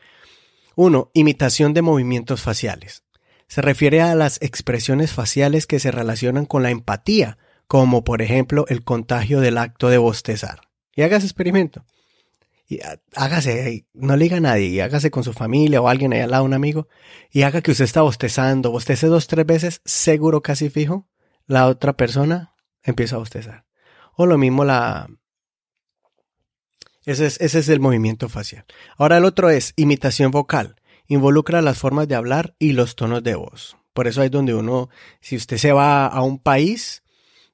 Uno, 0.75 1.11
imitación 1.13 1.73
de 1.73 1.81
movimientos 1.81 2.41
faciales. 2.41 3.03
Se 3.47 3.61
refiere 3.61 4.01
a 4.01 4.15
las 4.15 4.41
expresiones 4.41 5.11
faciales 5.11 5.67
que 5.67 5.79
se 5.79 5.91
relacionan 5.91 6.45
con 6.45 6.63
la 6.63 6.69
empatía, 6.69 7.37
como 7.67 8.03
por 8.03 8.21
ejemplo 8.21 8.65
el 8.69 8.83
contagio 8.83 9.41
del 9.41 9.57
acto 9.57 9.89
de 9.89 9.97
bostezar. 9.97 10.61
Y 10.95 11.01
haga 11.01 11.17
ese 11.17 11.25
experimento. 11.25 11.83
Y 12.67 12.79
hágase, 13.15 13.87
no 13.93 14.15
le 14.15 14.25
diga 14.25 14.37
a 14.37 14.41
nadie, 14.41 14.67
y 14.67 14.79
hágase 14.79 15.11
con 15.11 15.23
su 15.23 15.33
familia 15.33 15.81
o 15.81 15.89
alguien 15.89 16.13
ahí 16.13 16.19
al 16.19 16.31
lado, 16.31 16.43
un 16.43 16.53
amigo, 16.53 16.87
y 17.31 17.41
haga 17.41 17.61
que 17.61 17.71
usted 17.71 17.85
está 17.85 18.01
bostezando, 18.01 18.71
bostece 18.71 19.07
dos, 19.07 19.27
tres 19.27 19.45
veces, 19.45 19.81
seguro 19.85 20.41
casi 20.41 20.69
fijo, 20.69 21.07
la 21.49 21.67
otra 21.67 21.93
persona 21.93 22.53
empieza 22.83 23.15
a 23.15 23.19
bostezar. 23.19 23.65
O 24.15 24.27
lo 24.27 24.37
mismo 24.37 24.63
la, 24.63 25.09
ese 27.05 27.25
es, 27.25 27.69
el 27.69 27.79
movimiento 27.79 28.29
facial. 28.29 28.65
Ahora 28.95 29.17
el 29.17 29.25
otro 29.25 29.49
es 29.49 29.73
imitación 29.75 30.29
vocal. 30.29 30.75
Involucra 31.07 31.63
las 31.63 31.79
formas 31.79 32.07
de 32.07 32.13
hablar 32.13 32.55
y 32.59 32.73
los 32.73 32.95
tonos 32.95 33.23
de 33.23 33.33
voz. 33.33 33.77
Por 33.93 34.07
eso 34.07 34.21
es 34.21 34.29
donde 34.29 34.53
uno, 34.53 34.89
si 35.21 35.35
usted 35.37 35.57
se 35.57 35.71
va 35.71 36.05
a 36.05 36.21
un 36.21 36.37
país, 36.37 37.01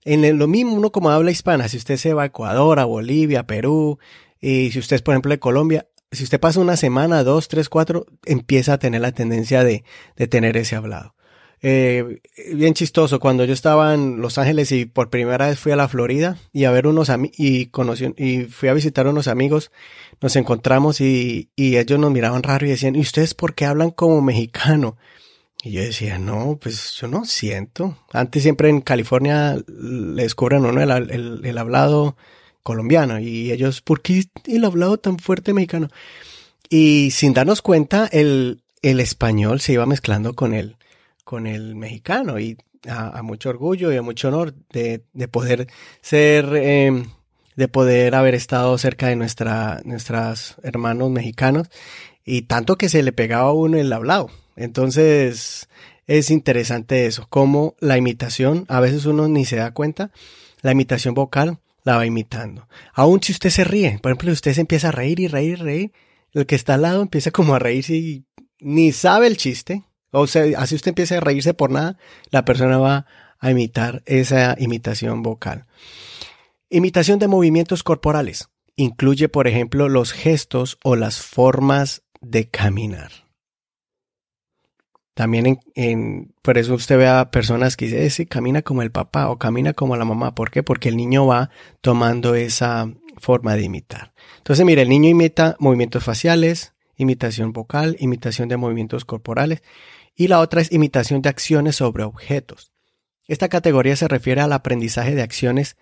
en 0.04 0.38
lo 0.38 0.48
mismo 0.48 0.74
uno 0.74 0.92
como 0.92 1.10
habla 1.10 1.32
hispana, 1.32 1.70
si 1.70 1.78
usted 1.78 1.96
se 1.96 2.14
va 2.14 2.24
a 2.24 2.28
Ecuador, 2.28 2.80
a 2.80 2.86
Bolivia, 2.86 3.42
a 3.42 3.48
Perú, 3.48 3.98
Y 4.42 4.72
si 4.72 4.80
usted 4.80 4.98
es, 4.98 5.02
por 5.02 5.14
ejemplo, 5.14 5.32
de 5.32 5.40
Colombia, 5.40 5.88
si 6.12 6.25
usted 6.25 6.40
pasa 6.42 6.60
una 6.60 6.75
semana, 6.75 7.24
dos, 7.24 7.48
tres, 7.48 7.70
cuatro, 7.70 8.08
empieza 8.25 8.74
a 8.74 8.78
tener 8.78 9.00
la 9.00 9.14
tendencia 9.14 9.64
de, 9.64 9.86
de 10.18 10.28
tener 10.28 10.58
ese 10.58 10.75
hablado. 10.75 11.14
Eh, 11.62 12.21
bien 12.53 12.74
chistoso, 12.74 13.19
cuando 13.19 13.43
yo 13.45 13.53
estaba 13.53 13.93
en 13.93 14.21
Los 14.21 14.38
Ángeles 14.38 14.71
y 14.71 14.85
por 14.85 15.09
primera 15.09 15.47
vez 15.47 15.59
fui 15.59 15.71
a 15.71 15.75
la 15.75 15.88
Florida 15.88 16.38
y 16.53 16.65
a 16.65 16.71
ver 16.71 16.85
unos 16.88 17.09
y 17.38 17.71
y 18.17 18.43
fui 18.45 18.69
a 18.69 18.74
visitar 18.74 19.07
unos 19.07 19.27
amigos, 19.27 19.71
nos 20.21 20.35
encontramos 20.35 21.01
y, 21.01 21.50
y 21.55 21.77
ellos 21.77 22.00
nos 22.00 22.12
miraban 22.12 22.43
raro 22.43 22.65
y 22.65 22.69
decían, 22.69 22.95
¿y 22.95 23.00
ustedes 23.00 23.33
por 23.33 23.55
qué 23.55 23.65
hablan 23.65 23.91
como 23.91 24.21
mexicano? 24.21 24.97
Y 25.63 25.71
yo 25.71 25.81
decía, 25.81 26.19
no, 26.19 26.59
pues 26.62 26.93
yo 27.01 27.07
no 27.07 27.25
siento. 27.25 27.97
Antes 28.13 28.43
siempre 28.43 28.69
en 28.69 28.81
California 28.81 29.57
le 29.67 30.21
descubren 30.21 30.65
uno 30.65 30.79
el, 30.81 30.91
el, 30.91 31.41
el 31.43 31.57
hablado 31.57 32.15
colombiano 32.62 33.19
y 33.19 33.51
ellos, 33.51 33.81
¿por 33.81 34.01
qué 34.01 34.25
el 34.45 34.65
hablado 34.65 34.97
tan 34.97 35.17
fuerte 35.17 35.53
mexicano? 35.53 35.89
Y 36.69 37.12
sin 37.12 37.33
darnos 37.33 37.62
cuenta, 37.62 38.07
el, 38.12 38.62
el 38.81 39.00
español 39.00 39.59
se 39.59 39.74
iba 39.74 39.85
mezclando 39.85 40.35
con 40.35 40.53
el, 40.53 40.77
con 41.25 41.48
el 41.48 41.75
mexicano 41.75 42.39
y 42.39 42.58
a, 42.88 43.22
mucho 43.24 43.50
orgullo 43.50 43.91
y 43.91 43.98
a 43.98 44.01
mucho 44.01 44.29
honor 44.29 44.53
de, 44.72 45.03
de 45.12 45.27
poder 45.27 45.67
ser, 46.01 46.46
eh, 46.55 47.03
de 47.55 47.67
poder 47.67 48.15
haber 48.15 48.36
estado 48.36 48.77
cerca 48.77 49.08
de 49.08 49.15
nuestra, 49.17 49.82
nuestros 49.84 50.55
hermanos 50.63 51.10
mexicanos 51.10 51.67
y 52.24 52.44
tanto 52.44 52.77
que 52.77 52.88
se 52.88 53.03
le 53.03 53.12
pegaba 53.12 53.50
a 53.50 53.53
uno 53.53 53.77
el 53.77 53.91
hablado. 53.91 54.29
Entonces, 54.55 55.67
es 56.08 56.29
interesante 56.29 57.08
eso, 57.08 57.25
cómo 57.29 57.75
la 57.79 57.98
imitación, 57.98 58.65
a 58.70 58.79
veces 58.79 59.05
uno 59.05 59.27
ni 59.27 59.46
se 59.46 59.58
da 59.58 59.72
cuenta, 59.72 60.12
la 60.62 60.72
imitación 60.72 61.13
vocal 61.13 61.60
la 61.84 61.98
va 61.98 62.05
imitando. 62.05 62.67
Aún 62.94 63.22
si 63.22 63.32
usted 63.32 63.50
se 63.50 63.63
ríe, 63.63 64.00
por 64.01 64.12
ejemplo, 64.12 64.32
usted 64.32 64.53
se 64.53 64.62
empieza 64.62 64.89
a 64.89 64.91
reír 64.91 65.20
y 65.20 65.27
reír 65.27 65.51
y 65.51 65.55
reír, 65.55 65.91
el 66.34 66.46
que 66.46 66.55
está 66.55 66.75
al 66.75 66.84
lado 66.84 67.01
empieza 67.01 67.32
como 67.32 67.55
a 67.55 67.60
reírse 67.60 67.96
y 67.96 68.25
ni 68.60 68.91
sabe 68.91 69.27
el 69.27 69.38
chiste, 69.38 69.84
o 70.15 70.27
sea, 70.27 70.60
así 70.60 70.75
usted 70.75 70.89
empieza 70.89 71.17
a 71.17 71.22
reírse 71.22 71.53
por 71.53 71.72
nada, 71.72 71.98
la 72.31 72.45
persona 72.45 72.77
va 72.77 73.05
a 73.39 73.51
imitar 73.51 74.01
esa 74.05 74.55
imitación 74.57 75.22
vocal. 75.22 75.65
Imitación 76.69 77.19
de 77.19 77.27
movimientos 77.27 77.84
corporales. 77.84 78.50
Incluye, 78.75 79.29
por 79.29 79.48
ejemplo, 79.48 79.89
los 79.89 80.12
gestos 80.13 80.77
o 80.84 80.95
las 80.95 81.22
formas 81.22 82.03
de 82.22 82.50
caminar. 82.50 83.12
También 85.13 85.60
en, 85.75 86.34
por 86.41 86.57
eso 86.57 86.74
usted 86.74 86.98
ve 86.98 87.07
a 87.07 87.31
personas 87.31 87.77
que 87.77 87.86
dicen, 87.86 88.01
ese 88.01 88.25
camina 88.25 88.63
como 88.63 88.81
el 88.81 88.91
papá 88.91 89.29
o 89.29 89.38
camina 89.38 89.74
como 89.74 89.95
la 89.95 90.03
mamá. 90.03 90.36
¿Por 90.36 90.51
qué? 90.51 90.62
Porque 90.63 90.89
el 90.89 90.98
niño 90.98 91.25
va 91.25 91.50
tomando 91.81 92.36
esa 92.36 92.91
forma 93.17 93.55
de 93.55 93.63
imitar. 93.63 94.13
Entonces, 94.38 94.65
mire, 94.65 94.81
el 94.81 94.89
niño 94.89 95.10
imita 95.10 95.55
movimientos 95.60 96.03
faciales, 96.03 96.74
imitación 96.98 97.53
vocal, 97.53 97.95
imitación 98.00 98.50
de 98.50 98.57
movimientos 98.57 99.05
corporales 99.05 99.62
y 100.15 100.27
la 100.27 100.39
otra 100.39 100.62
es 100.62 100.72
imitación 100.72 101.22
de 101.22 101.29
acciones 101.29 101.75
sobre 101.77 102.03
objetos. 102.03 102.72
Esta 103.27 103.50
categoría 103.50 103.95
se 103.95 104.07
refiere 104.07 104.41
al 104.41 104.53
aprendizaje 104.53 105.15
de 105.15 105.22
acciones 105.22 105.77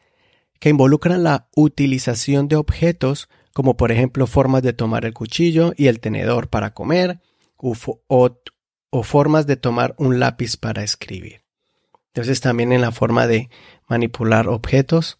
que 0.59 0.69
involucran 0.69 1.23
la 1.23 1.49
utilización 1.55 2.47
de 2.47 2.55
objetos 2.55 3.29
como 3.53 3.77
por 3.77 3.91
ejemplo 3.91 4.27
formas 4.27 4.63
de 4.63 4.73
tomar 4.73 5.05
el 5.05 5.13
cuchillo 5.13 5.73
y 5.77 5.87
el 5.87 5.99
tenedor 5.99 6.49
para 6.49 6.73
comer 6.73 7.19
o, 7.57 9.03
formas 9.03 9.47
de 9.47 9.55
tomar 9.55 9.95
un 9.97 10.19
lápiz 10.19 10.57
para 10.57 10.83
escribir. 10.83 11.43
Entonces 12.07 12.41
también 12.41 12.71
en 12.73 12.81
la 12.81 12.91
forma 12.91 13.27
de 13.27 13.49
manipular 13.87 14.47
objetos, 14.47 15.19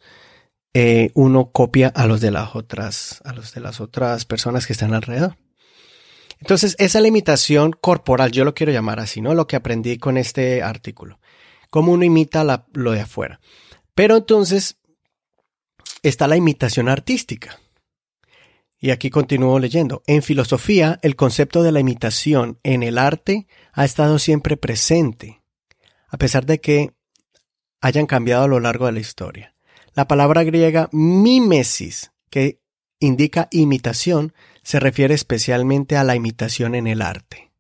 eh, 0.74 1.12
uno 1.14 1.52
copia 1.52 1.88
a 1.90 2.08
los 2.08 2.22
de 2.22 2.32
las 2.32 2.56
otras, 2.56 3.22
a 3.24 3.34
los 3.34 3.54
de 3.54 3.62
las 3.62 3.80
otras 3.80 4.26
personas 4.26 4.68
que 4.68 4.74
están 4.74 4.94
alrededor. 4.94 5.38
Entonces, 6.44 6.76
esa 6.78 7.00
limitación 7.00 7.72
corporal, 7.72 8.34
yo 8.34 8.44
lo 8.44 8.54
quiero 8.54 8.74
llamar 8.74 9.00
así, 9.00 9.22
¿no? 9.22 9.34
Lo 9.34 9.48
que 9.48 9.56
aprendí 9.56 9.98
con 9.98 10.18
este 10.18 10.62
artículo. 10.62 11.22
Cómo 11.70 11.94
uno 11.94 12.04
imita 12.04 12.66
lo 12.74 12.92
de 12.92 13.00
afuera. 13.00 13.40
Pero 13.96 14.18
entonces 14.18 14.76
está 16.02 16.28
la 16.28 16.36
imitación 16.36 16.90
artística. 16.90 17.62
Y 18.78 18.92
aquí 18.92 19.10
continúo 19.10 19.58
leyendo. 19.58 20.04
En 20.06 20.22
filosofía, 20.22 21.00
el 21.02 21.16
concepto 21.16 21.64
de 21.64 21.72
la 21.72 21.80
imitación 21.80 22.60
en 22.64 22.84
el 22.84 22.98
arte 22.98 23.48
ha 23.72 23.86
estado 23.86 24.20
siempre 24.20 24.58
presente, 24.58 25.42
a 26.10 26.18
pesar 26.18 26.46
de 26.46 26.60
que 26.60 26.92
hayan 27.80 28.06
cambiado 28.06 28.44
a 28.44 28.50
lo 28.50 28.60
largo 28.60 28.88
de 28.88 28.92
la 28.92 29.00
historia. 29.00 29.54
La 29.94 30.10
palabra 30.10 30.44
griega 30.44 30.90
mimesis, 30.92 32.12
que 32.30 32.60
indica 33.00 33.48
imitación, 33.50 34.34
se 34.64 34.80
refiere 34.80 35.14
especialmente 35.14 35.98
a 35.98 36.04
la 36.04 36.16
imitación 36.16 36.76
en 36.76 36.88
el 36.88 37.02
arte. 37.02 37.54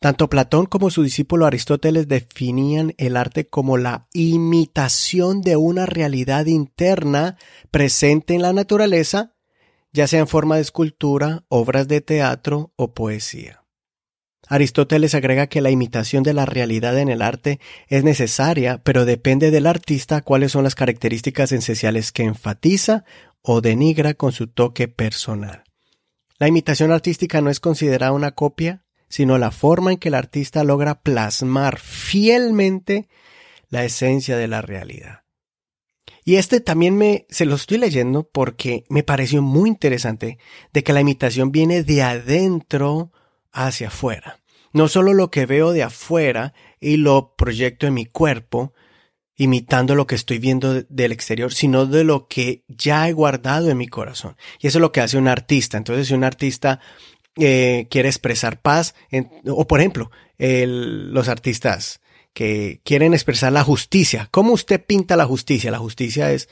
Tanto 0.00 0.30
Platón 0.30 0.64
como 0.64 0.88
su 0.88 1.02
discípulo 1.02 1.44
Aristóteles 1.44 2.08
definían 2.08 2.94
el 2.96 3.18
arte 3.18 3.46
como 3.46 3.76
la 3.76 4.06
imitación 4.14 5.42
de 5.42 5.56
una 5.56 5.84
realidad 5.84 6.46
interna 6.46 7.36
presente 7.70 8.34
en 8.34 8.40
la 8.40 8.54
naturaleza, 8.54 9.34
ya 9.92 10.06
sea 10.06 10.20
en 10.20 10.26
forma 10.26 10.56
de 10.56 10.62
escultura, 10.62 11.44
obras 11.48 11.86
de 11.86 12.00
teatro 12.00 12.72
o 12.76 12.94
poesía. 12.94 13.62
Aristóteles 14.48 15.14
agrega 15.14 15.48
que 15.48 15.60
la 15.60 15.70
imitación 15.70 16.22
de 16.22 16.32
la 16.32 16.46
realidad 16.46 16.98
en 16.98 17.10
el 17.10 17.20
arte 17.20 17.60
es 17.88 18.02
necesaria, 18.02 18.80
pero 18.82 19.04
depende 19.04 19.50
del 19.50 19.66
artista 19.66 20.22
cuáles 20.22 20.52
son 20.52 20.64
las 20.64 20.74
características 20.74 21.52
esenciales 21.52 22.10
que 22.10 22.24
enfatiza 22.24 23.04
o 23.42 23.60
denigra 23.60 24.14
con 24.14 24.32
su 24.32 24.46
toque 24.46 24.88
personal. 24.88 25.62
La 26.40 26.48
imitación 26.48 26.90
artística 26.90 27.42
no 27.42 27.50
es 27.50 27.60
considerada 27.60 28.12
una 28.12 28.32
copia, 28.32 28.82
sino 29.10 29.36
la 29.36 29.50
forma 29.50 29.92
en 29.92 29.98
que 29.98 30.08
el 30.08 30.14
artista 30.14 30.64
logra 30.64 31.02
plasmar 31.02 31.78
fielmente 31.78 33.10
la 33.68 33.84
esencia 33.84 34.38
de 34.38 34.48
la 34.48 34.62
realidad. 34.62 35.24
Y 36.24 36.36
este 36.36 36.60
también 36.60 36.96
me, 36.96 37.26
se 37.28 37.44
lo 37.44 37.56
estoy 37.56 37.76
leyendo 37.76 38.22
porque 38.26 38.84
me 38.88 39.02
pareció 39.02 39.42
muy 39.42 39.68
interesante 39.68 40.38
de 40.72 40.82
que 40.82 40.94
la 40.94 41.02
imitación 41.02 41.52
viene 41.52 41.82
de 41.82 42.02
adentro 42.02 43.12
hacia 43.52 43.88
afuera. 43.88 44.40
No 44.72 44.88
solo 44.88 45.12
lo 45.12 45.30
que 45.30 45.44
veo 45.44 45.72
de 45.72 45.82
afuera 45.82 46.54
y 46.80 46.96
lo 46.96 47.34
proyecto 47.36 47.86
en 47.86 47.92
mi 47.92 48.06
cuerpo, 48.06 48.72
imitando 49.40 49.94
lo 49.94 50.06
que 50.06 50.16
estoy 50.16 50.38
viendo 50.38 50.82
del 50.82 51.12
exterior, 51.12 51.50
sino 51.54 51.86
de 51.86 52.04
lo 52.04 52.28
que 52.28 52.62
ya 52.68 53.08
he 53.08 53.14
guardado 53.14 53.70
en 53.70 53.78
mi 53.78 53.88
corazón. 53.88 54.36
Y 54.60 54.66
eso 54.66 54.76
es 54.76 54.82
lo 54.82 54.92
que 54.92 55.00
hace 55.00 55.16
un 55.16 55.28
artista. 55.28 55.78
Entonces, 55.78 56.08
si 56.08 56.12
un 56.12 56.24
artista 56.24 56.78
eh, 57.36 57.86
quiere 57.90 58.10
expresar 58.10 58.60
paz, 58.60 58.94
o 59.46 59.66
por 59.66 59.80
ejemplo, 59.80 60.10
el, 60.36 61.14
los 61.14 61.28
artistas 61.28 62.02
que 62.34 62.82
quieren 62.84 63.14
expresar 63.14 63.50
la 63.50 63.64
justicia, 63.64 64.28
¿cómo 64.30 64.52
usted 64.52 64.84
pinta 64.84 65.16
la 65.16 65.24
justicia? 65.24 65.70
La 65.70 65.78
justicia 65.78 66.30
es, 66.32 66.50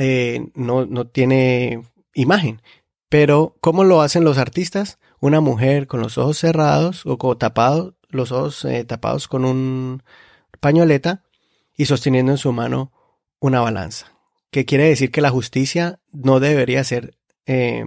eh, 0.00 0.40
no, 0.54 0.86
no 0.86 1.08
tiene 1.08 1.82
imagen, 2.14 2.62
pero 3.10 3.58
¿cómo 3.60 3.84
lo 3.84 4.00
hacen 4.00 4.24
los 4.24 4.38
artistas? 4.38 4.98
Una 5.20 5.42
mujer 5.42 5.86
con 5.86 6.00
los 6.00 6.16
ojos 6.16 6.38
cerrados 6.38 7.02
o 7.04 7.36
tapados, 7.36 7.92
los 8.08 8.32
ojos 8.32 8.64
eh, 8.64 8.86
tapados 8.86 9.28
con 9.28 9.44
un 9.44 10.02
pañoleta 10.60 11.25
y 11.76 11.86
sosteniendo 11.86 12.32
en 12.32 12.38
su 12.38 12.52
mano 12.52 12.92
una 13.38 13.60
balanza, 13.60 14.16
que 14.50 14.64
quiere 14.64 14.88
decir 14.88 15.10
que 15.10 15.20
la 15.20 15.30
justicia 15.30 16.00
no 16.12 16.40
debería 16.40 16.82
ser 16.84 17.16
eh, 17.46 17.84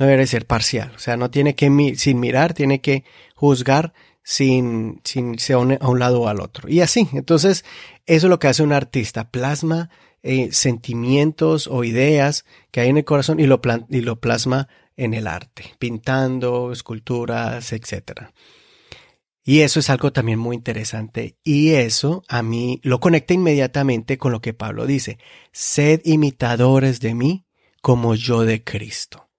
no 0.00 0.06
debería 0.06 0.26
ser 0.26 0.46
parcial, 0.46 0.92
o 0.96 0.98
sea, 0.98 1.18
no 1.18 1.30
tiene 1.30 1.54
que 1.54 1.94
sin 1.96 2.20
mirar, 2.20 2.54
tiene 2.54 2.80
que 2.80 3.04
juzgar 3.34 3.92
sin, 4.22 5.00
sin 5.04 5.36
a 5.52 5.88
un 5.88 5.98
lado 5.98 6.22
o 6.22 6.28
al 6.28 6.40
otro. 6.40 6.70
Y 6.70 6.80
así, 6.80 7.08
entonces, 7.12 7.66
eso 8.06 8.26
es 8.26 8.30
lo 8.30 8.38
que 8.38 8.48
hace 8.48 8.62
un 8.62 8.72
artista, 8.72 9.30
plasma 9.30 9.90
eh, 10.22 10.52
sentimientos 10.52 11.66
o 11.66 11.84
ideas 11.84 12.46
que 12.70 12.80
hay 12.80 12.88
en 12.88 12.96
el 12.96 13.04
corazón 13.04 13.40
y 13.40 13.46
lo, 13.46 13.60
y 13.88 14.00
lo 14.00 14.20
plasma 14.20 14.68
en 14.96 15.14
el 15.14 15.26
arte, 15.26 15.74
pintando, 15.78 16.72
esculturas, 16.72 17.72
etcétera. 17.72 18.32
Y 19.42 19.60
eso 19.60 19.80
es 19.80 19.90
algo 19.90 20.12
también 20.12 20.38
muy 20.38 20.56
interesante. 20.56 21.38
Y 21.42 21.70
eso 21.70 22.22
a 22.28 22.42
mí 22.42 22.80
lo 22.82 23.00
conecta 23.00 23.34
inmediatamente 23.34 24.18
con 24.18 24.32
lo 24.32 24.40
que 24.40 24.54
Pablo 24.54 24.86
dice. 24.86 25.18
Sed 25.52 26.02
imitadores 26.04 27.00
de 27.00 27.14
mí 27.14 27.46
como 27.80 28.14
yo 28.14 28.44
de 28.44 28.62
Cristo. 28.62 29.30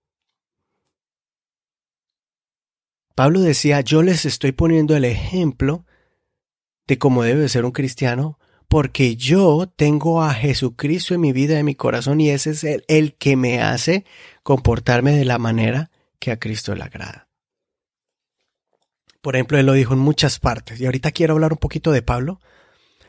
Pablo 3.15 3.41
decía, 3.41 3.81
yo 3.81 4.01
les 4.01 4.25
estoy 4.25 4.51
poniendo 4.51 4.96
el 4.96 5.05
ejemplo 5.05 5.86
de 6.88 6.98
cómo 6.98 7.24
debe 7.24 7.48
ser 7.50 7.65
un 7.65 7.72
cristiano 7.72 8.39
porque 8.67 9.17
yo 9.17 9.67
tengo 9.75 10.24
a 10.24 10.34
Jesucristo 10.34 11.13
en 11.13 11.22
mi 11.22 11.34
vida, 11.34 11.60
en 11.60 11.65
mi 11.65 11.75
corazón, 11.75 12.22
y 12.22 12.29
ese 12.29 12.51
es 12.51 12.63
el, 12.63 12.86
el 12.88 13.15
que 13.15 13.36
me 13.36 13.62
hace 13.62 14.05
comportarme 14.43 15.12
de 15.12 15.25
la 15.25 15.38
manera 15.38 15.91
que 16.20 16.31
a 16.31 16.39
Cristo 16.39 16.74
le 16.74 16.84
agrada. 16.84 17.30
Por 19.21 19.35
ejemplo, 19.35 19.57
él 19.57 19.65
lo 19.65 19.73
dijo 19.73 19.93
en 19.93 19.99
muchas 19.99 20.39
partes. 20.39 20.79
Y 20.81 20.85
ahorita 20.85 21.11
quiero 21.11 21.33
hablar 21.33 21.53
un 21.53 21.59
poquito 21.59 21.91
de 21.91 22.01
Pablo. 22.01 22.39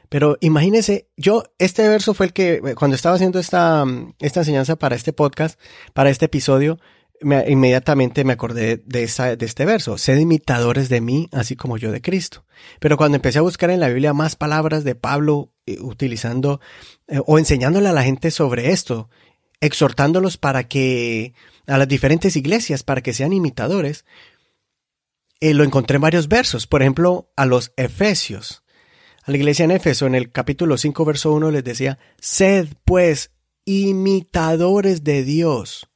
Pero 0.09 0.37
imagínense, 0.40 1.09
yo, 1.16 1.45
este 1.59 1.88
verso 1.88 2.12
fue 2.12 2.26
el 2.26 2.33
que, 2.35 2.61
cuando 2.76 2.95
estaba 2.95 3.14
haciendo 3.14 3.38
esta, 3.38 3.85
esta 4.19 4.40
enseñanza 4.40 4.76
para 4.76 4.95
este 4.95 5.14
podcast, 5.14 5.59
para 5.95 6.11
este 6.11 6.26
episodio, 6.26 6.78
me, 7.23 7.49
inmediatamente 7.50 8.25
me 8.25 8.35
acordé 8.35 8.83
de, 8.85 9.04
esa, 9.04 9.37
de 9.37 9.47
este 9.47 9.64
verso. 9.64 9.97
Sed 9.97 10.19
imitadores 10.19 10.90
de 10.90 11.00
mí, 11.00 11.28
así 11.33 11.57
como 11.57 11.78
yo 11.78 11.90
de 11.90 12.02
Cristo. 12.02 12.45
Pero 12.78 12.99
cuando 12.99 13.16
empecé 13.16 13.38
a 13.38 13.42
buscar 13.42 13.71
en 13.71 13.81
la 13.81 13.88
Biblia 13.88 14.12
más 14.12 14.37
palabras 14.37 14.85
de 14.85 14.95
Pablo 14.95 15.52
eh, 15.64 15.78
utilizando 15.81 16.61
eh, 17.09 17.21
o 17.25 17.38
enseñándole 17.38 17.88
a 17.88 17.92
la 17.92 18.02
gente 18.02 18.31
sobre 18.31 18.71
esto, 18.71 19.09
exhortándolos 19.61 20.37
para 20.37 20.64
que, 20.64 21.35
a 21.66 21.78
las 21.78 21.88
diferentes 21.88 22.37
iglesias, 22.37 22.83
para 22.83 23.00
que 23.00 23.14
sean 23.14 23.33
imitadores, 23.33 24.04
eh, 25.43 25.55
lo 25.55 25.65
encontré 25.65 25.97
en 25.97 26.03
varios 26.03 26.29
versos. 26.29 26.67
Por 26.67 26.83
ejemplo, 26.83 27.31
a 27.37 27.47
los 27.47 27.73
Efesios 27.77 28.63
a 29.25 29.31
la 29.31 29.37
iglesia 29.37 29.65
en 29.65 29.71
Éfeso, 29.71 30.07
en 30.07 30.17
el 30.17 30.33
capítulo 30.33 30.77
5, 30.77 31.05
verso 31.05 31.33
1, 31.33 31.53
les 31.53 31.63
decía, 31.63 31.99
sed 32.21 32.69
pues 32.85 33.31
imitadores 33.65 35.05
de 35.05 35.23
Dios 35.23 35.89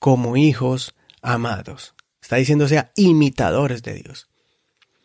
como 0.00 0.36
hijos 0.36 0.94
amados. 1.22 1.94
Está 2.20 2.36
diciendo 2.36 2.66
sea 2.66 2.90
imitadores 2.96 3.82
de 3.82 3.94
Dios. 3.94 4.28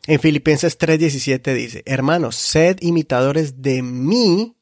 En 0.07 0.19
Filipenses 0.19 0.79
3:17 0.79 1.53
dice, 1.53 1.83
hermanos, 1.85 2.35
sed 2.35 2.77
imitadores 2.81 3.61
de 3.61 3.83
mí 3.83 4.55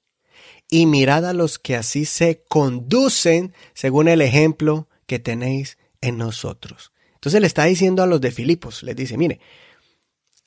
y 0.70 0.86
mirad 0.86 1.26
a 1.26 1.34
los 1.34 1.60
que 1.60 1.78
así 1.78 2.04
se 2.04 2.44
conducen 2.50 3.54
según 3.74 4.10
el 4.10 4.22
ejemplo 4.22 4.90
que 5.06 5.20
tenéis 5.20 5.78
en 6.02 6.18
nosotros. 6.18 6.92
Entonces 7.18 7.42
le 7.42 7.48
está 7.48 7.66
diciendo 7.66 8.04
a 8.04 8.08
los 8.08 8.22
de 8.22 8.30
Filipos, 8.32 8.84
les 8.84 8.96
dice, 8.96 9.18
mire, 9.18 9.40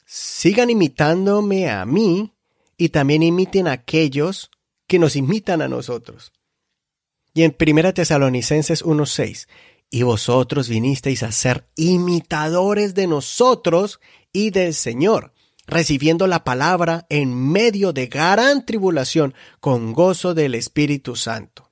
sigan 0.06 0.70
imitándome 0.70 1.68
a 1.68 1.84
mí 1.84 2.32
y 2.76 2.90
también 2.90 3.24
imiten 3.24 3.66
a 3.66 3.72
aquellos 3.72 4.52
que 4.86 5.00
nos 5.00 5.16
imitan 5.16 5.62
a 5.62 5.68
nosotros. 5.68 6.32
Y 7.34 7.42
en 7.42 7.56
1 7.58 7.94
Tesalonicenses 7.94 8.84
1.6, 8.84 9.48
y 9.90 10.04
vosotros 10.04 10.68
vinisteis 10.68 11.24
a 11.24 11.32
ser 11.32 11.66
imitadores 11.74 12.94
de 12.94 13.08
nosotros 13.08 13.98
y 14.32 14.50
del 14.50 14.72
Señor, 14.72 15.32
recibiendo 15.66 16.28
la 16.28 16.44
palabra 16.44 17.06
en 17.08 17.34
medio 17.34 17.92
de 17.92 18.06
gran 18.06 18.64
tribulación 18.64 19.34
con 19.58 19.92
gozo 19.92 20.34
del 20.34 20.54
Espíritu 20.54 21.16
Santo. 21.16 21.69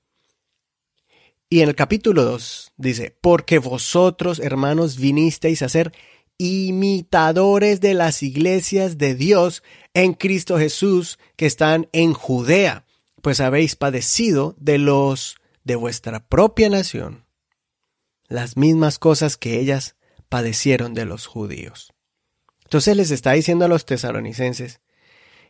Y 1.51 1.63
en 1.63 1.69
el 1.71 1.75
capítulo 1.75 2.25
2 2.25 2.73
dice, 2.77 3.17
porque 3.21 3.59
vosotros, 3.59 4.39
hermanos, 4.39 4.99
vinisteis 4.99 5.63
a 5.63 5.69
ser 5.69 5.93
imitadores 6.37 7.81
de 7.81 7.95
las 7.95 8.23
iglesias 8.23 8.99
de 8.99 9.15
Dios 9.15 9.63
en 9.95 10.15
Cristo 10.15 10.59
Jesús 10.59 11.19
que 11.37 11.47
están 11.47 11.89
en 11.93 12.13
Judea, 12.13 12.85
pues 13.23 13.41
habéis 13.41 13.77
padecido 13.77 14.55
de 14.59 14.79
los 14.79 15.37
de 15.65 15.77
vuestra 15.77 16.27
propia 16.27 16.71
nación 16.71 17.27
las 18.29 18.57
mismas 18.57 18.99
cosas 18.99 19.37
que 19.37 19.59
ellas 19.59 19.97
padecieron 20.29 20.95
de 20.95 21.07
los 21.07 21.27
judíos. 21.27 21.93
Entonces 22.65 22.97
les 22.97 23.11
está 23.11 23.33
diciendo 23.33 23.65
a 23.65 23.69
los 23.69 23.87
tesalonicenses 23.87 24.81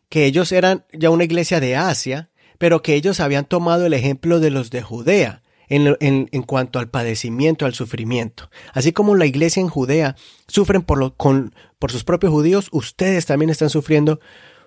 que 0.09 0.25
ellos 0.25 0.52
eran 0.52 0.87
ya 0.93 1.11
una 1.11 1.25
iglesia 1.25 1.59
de 1.61 1.76
Asia, 1.76 2.31
pero 2.59 2.83
que 2.83 2.95
ellos 2.95 3.21
habían 3.21 3.45
tomado 3.45 3.85
el 3.85 3.95
ejemplo 3.95 4.40
de 4.40 4.50
los 4.50 4.71
de 4.71 4.83
Judea, 4.83 5.43
en, 5.68 6.42
cuanto 6.42 6.78
al 6.78 6.90
padecimiento, 6.90 7.66
al 7.66 7.75
sufrimiento. 7.75 8.50
Así 8.72 8.92
como 8.92 9.14
la 9.14 9.26
iglesia 9.26 9.60
en 9.60 9.68
Judea 9.68 10.16
sufren 10.46 10.82
por, 10.82 10.98
lo, 10.98 11.14
con, 11.14 11.54
por 11.78 11.92
sus 11.92 12.04
propios 12.04 12.32
judíos, 12.32 12.68
ustedes 12.72 13.26
también 13.26 13.50
están 13.50 13.70
sufriendo 13.70 14.20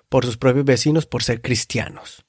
por 0.10 0.26
sus 0.26 0.38
propios 0.38 0.66
vecinos 0.66 1.06
por 1.06 1.24
ser 1.24 1.42
cristianos. 1.42 2.26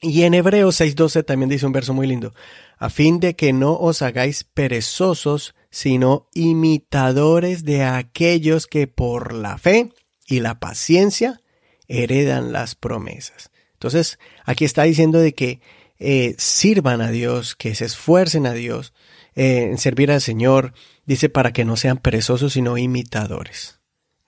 Y 0.00 0.22
en 0.22 0.34
Hebreos 0.34 0.80
6:12 0.80 1.24
también 1.24 1.48
dice 1.48 1.66
un 1.66 1.72
verso 1.72 1.94
muy 1.94 2.06
lindo, 2.06 2.34
a 2.78 2.90
fin 2.90 3.18
de 3.18 3.34
que 3.34 3.52
no 3.52 3.74
os 3.74 4.02
hagáis 4.02 4.44
perezosos, 4.44 5.54
sino 5.70 6.28
imitadores 6.34 7.64
de 7.64 7.82
aquellos 7.84 8.66
que 8.66 8.86
por 8.86 9.32
la 9.32 9.58
fe 9.58 9.92
y 10.26 10.40
la 10.40 10.58
paciencia 10.58 11.40
heredan 11.88 12.52
las 12.52 12.74
promesas. 12.74 13.50
Entonces, 13.72 14.18
aquí 14.44 14.64
está 14.64 14.82
diciendo 14.82 15.18
de 15.18 15.34
que 15.34 15.60
eh, 15.98 16.34
sirvan 16.38 17.00
a 17.00 17.10
Dios, 17.10 17.56
que 17.56 17.74
se 17.74 17.84
esfuercen 17.84 18.46
a 18.46 18.52
Dios 18.52 18.92
eh, 19.34 19.68
en 19.70 19.78
servir 19.78 20.10
al 20.10 20.20
Señor, 20.20 20.74
dice 21.04 21.28
para 21.28 21.52
que 21.52 21.64
no 21.64 21.76
sean 21.76 21.98
perezosos, 21.98 22.52
sino 22.52 22.78
imitadores 22.78 23.76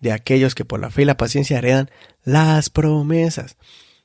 de 0.00 0.12
aquellos 0.12 0.54
que 0.54 0.64
por 0.64 0.80
la 0.80 0.90
fe 0.90 1.02
y 1.02 1.06
la 1.06 1.16
paciencia 1.16 1.58
heredan 1.58 1.90
las 2.22 2.70
promesas. 2.70 3.56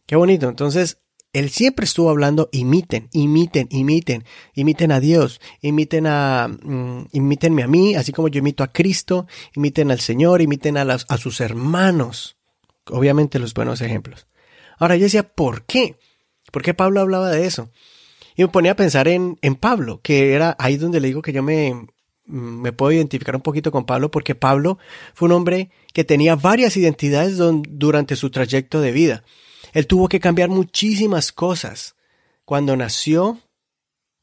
Qué 0.06 0.16
bonito. 0.16 0.50
Entonces, 0.50 0.98
él 1.34 1.50
siempre 1.50 1.86
estuvo 1.86 2.10
hablando, 2.10 2.50
imiten, 2.52 3.10
imiten, 3.12 3.68
imiten, 3.72 4.24
imiten 4.54 4.92
a 4.92 5.00
Dios, 5.00 5.42
imiten 5.62 6.06
a, 6.08 6.48
mm, 6.48 7.08
imítenme 7.12 7.64
a 7.64 7.68
mí, 7.68 7.96
así 7.96 8.12
como 8.12 8.28
yo 8.28 8.40
imito 8.40 8.64
a 8.64 8.72
Cristo, 8.72 9.28
imiten 9.56 9.92
al 9.92 10.00
Señor, 10.00 10.42
imiten 10.42 10.78
a, 10.78 10.82
a 10.82 11.18
sus 11.18 11.42
hermanos. 11.42 12.38
Obviamente 12.90 13.40
los 13.40 13.54
buenos 13.54 13.82
ejemplos. 13.82 14.28
Ahora 14.78 14.96
yo 14.96 15.04
decía, 15.04 15.24
¿por 15.24 15.66
qué? 15.66 15.98
¿Por 16.54 16.62
qué 16.62 16.76
Pablo 16.76 17.02
hablaba 17.02 17.32
de 17.32 17.48
eso? 17.48 17.72
Y 18.36 18.44
me 18.44 18.48
ponía 18.48 18.74
a 18.74 18.76
pensar 18.76 19.08
en, 19.08 19.40
en 19.42 19.56
Pablo, 19.56 20.02
que 20.04 20.34
era 20.34 20.56
ahí 20.60 20.78
donde 20.78 21.00
le 21.00 21.08
digo 21.08 21.24
que 21.24 21.34
yo 21.34 21.42
me, 21.42 21.88
me 22.26 22.72
puedo 22.72 22.92
identificar 22.92 23.36
un 23.36 23.42
poquito 23.42 23.72
con 23.72 23.88
Pablo, 23.88 24.12
porque 24.12 24.36
Pablo 24.36 24.78
fue 25.16 25.30
un 25.30 25.32
hombre 25.32 25.72
que 25.94 26.04
tenía 26.04 26.36
varias 26.36 26.78
identidades 26.78 27.40
durante 27.40 28.16
su 28.16 28.30
trayecto 28.30 28.82
de 28.82 28.92
vida. 28.92 29.24
Él 29.74 29.88
tuvo 29.88 30.08
que 30.08 30.20
cambiar 30.20 30.50
muchísimas 30.50 31.32
cosas 31.32 31.96
cuando 32.46 32.78
nació 32.78 33.40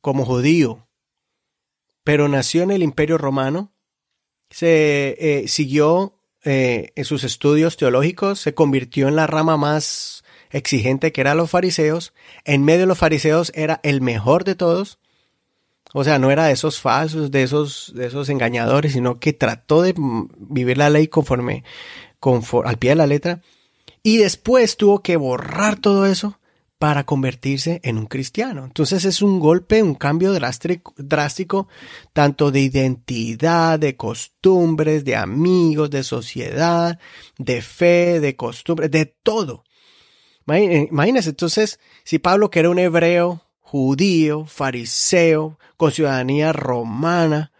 como 0.00 0.24
judío, 0.24 0.86
pero 2.04 2.28
nació 2.28 2.62
en 2.62 2.70
el 2.70 2.84
Imperio 2.84 3.18
Romano, 3.18 3.72
se 4.50 5.16
eh, 5.18 5.48
siguió 5.48 6.14
eh, 6.44 6.92
en 6.94 7.04
sus 7.04 7.24
estudios 7.24 7.76
teológicos, 7.76 8.38
se 8.38 8.54
convirtió 8.54 9.08
en 9.08 9.16
la 9.16 9.26
rama 9.26 9.56
más 9.56 10.19
exigente 10.50 11.12
que 11.12 11.20
eran 11.20 11.36
los 11.36 11.50
fariseos, 11.50 12.12
en 12.44 12.64
medio 12.64 12.80
de 12.80 12.86
los 12.86 12.98
fariseos 12.98 13.52
era 13.54 13.80
el 13.82 14.00
mejor 14.00 14.44
de 14.44 14.54
todos, 14.54 14.98
o 15.92 16.04
sea, 16.04 16.18
no 16.18 16.30
era 16.30 16.46
de 16.46 16.52
esos 16.52 16.80
falsos, 16.80 17.30
de 17.30 17.42
esos, 17.42 17.92
de 17.94 18.06
esos 18.06 18.28
engañadores, 18.28 18.92
sino 18.92 19.18
que 19.18 19.32
trató 19.32 19.82
de 19.82 19.94
vivir 19.96 20.78
la 20.78 20.90
ley 20.90 21.08
conforme, 21.08 21.64
conforme 22.20 22.70
al 22.70 22.78
pie 22.78 22.90
de 22.90 22.96
la 22.96 23.06
letra, 23.06 23.40
y 24.02 24.18
después 24.18 24.76
tuvo 24.76 25.02
que 25.02 25.16
borrar 25.16 25.76
todo 25.76 26.06
eso 26.06 26.38
para 26.80 27.04
convertirse 27.04 27.80
en 27.84 27.98
un 27.98 28.06
cristiano. 28.06 28.64
Entonces 28.64 29.04
es 29.04 29.20
un 29.20 29.38
golpe, 29.38 29.82
un 29.82 29.94
cambio 29.94 30.32
drástico, 30.32 30.94
drástico, 30.96 31.68
tanto 32.14 32.50
de 32.50 32.60
identidad, 32.60 33.78
de 33.78 33.96
costumbres, 33.96 35.04
de 35.04 35.14
amigos, 35.14 35.90
de 35.90 36.02
sociedad, 36.02 36.98
de 37.36 37.60
fe, 37.60 38.18
de 38.20 38.34
costumbres, 38.34 38.90
de 38.90 39.04
todo. 39.04 39.64
Eh, 40.48 40.88
imagínense, 40.90 41.30
entonces, 41.30 41.78
si 42.04 42.18
Pablo, 42.18 42.50
que 42.50 42.60
era 42.60 42.70
un 42.70 42.78
hebreo, 42.78 43.42
judío, 43.60 44.46
fariseo, 44.46 45.58
con 45.76 45.92
ciudadanía 45.92 46.52
romana, 46.52 47.52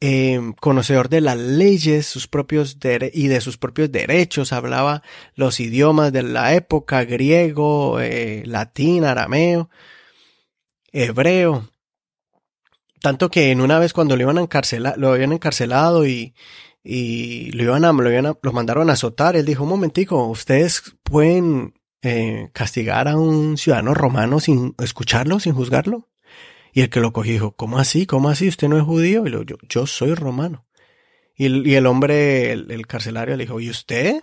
em, 0.00 0.52
conocedor 0.52 1.08
de 1.08 1.20
las 1.20 1.36
leyes 1.36 2.06
sus 2.06 2.28
propios 2.28 2.76
y 3.12 3.28
de 3.28 3.40
sus 3.40 3.58
propios 3.58 3.90
derechos, 3.90 4.52
hablaba 4.52 5.02
los 5.34 5.60
idiomas 5.60 6.12
de 6.12 6.22
la 6.22 6.54
época, 6.54 7.04
griego, 7.04 8.00
eh, 8.00 8.42
latín, 8.46 9.04
arameo, 9.04 9.70
hebreo. 10.92 11.68
Tanto 13.00 13.30
que 13.30 13.50
en 13.50 13.60
una 13.60 13.78
vez 13.78 13.92
cuando 13.92 14.16
lo 14.16 14.22
iban 14.22 14.38
a 14.38 14.42
encarcelar, 14.42 14.96
lo 14.98 15.12
habían 15.12 15.32
encarcelado 15.32 16.06
y, 16.06 16.34
y 16.84 17.50
lo 17.52 17.64
iban 17.64 17.84
a, 17.84 17.92
lo, 17.92 18.10
iban 18.10 18.26
a, 18.26 18.38
lo 18.40 18.52
mandaron 18.52 18.90
a 18.90 18.94
azotar, 18.94 19.36
él 19.36 19.46
dijo, 19.46 19.64
un 19.64 19.70
momentico, 19.70 20.26
ustedes 20.28 20.94
pueden 21.02 21.74
eh, 22.04 22.50
castigar 22.52 23.08
a 23.08 23.16
un 23.16 23.56
ciudadano 23.56 23.94
romano 23.94 24.40
sin 24.40 24.74
escucharlo, 24.78 25.40
sin 25.40 25.54
juzgarlo? 25.54 26.08
Y 26.72 26.82
el 26.82 26.90
que 26.90 27.00
lo 27.00 27.12
cogió 27.12 27.32
dijo, 27.32 27.52
¿cómo 27.52 27.78
así? 27.78 28.04
¿Cómo 28.04 28.28
así? 28.28 28.48
¿Usted 28.48 28.68
no 28.68 28.76
es 28.76 28.82
judío? 28.82 29.26
Y 29.26 29.30
yo, 29.30 29.56
yo 29.68 29.86
soy 29.86 30.14
romano. 30.14 30.66
Y 31.36 31.46
el, 31.46 31.66
y 31.66 31.74
el 31.74 31.86
hombre, 31.86 32.52
el, 32.52 32.86
carcelario, 32.86 33.36
le 33.36 33.44
dijo, 33.44 33.60
¿y 33.60 33.70
usted? 33.70 34.22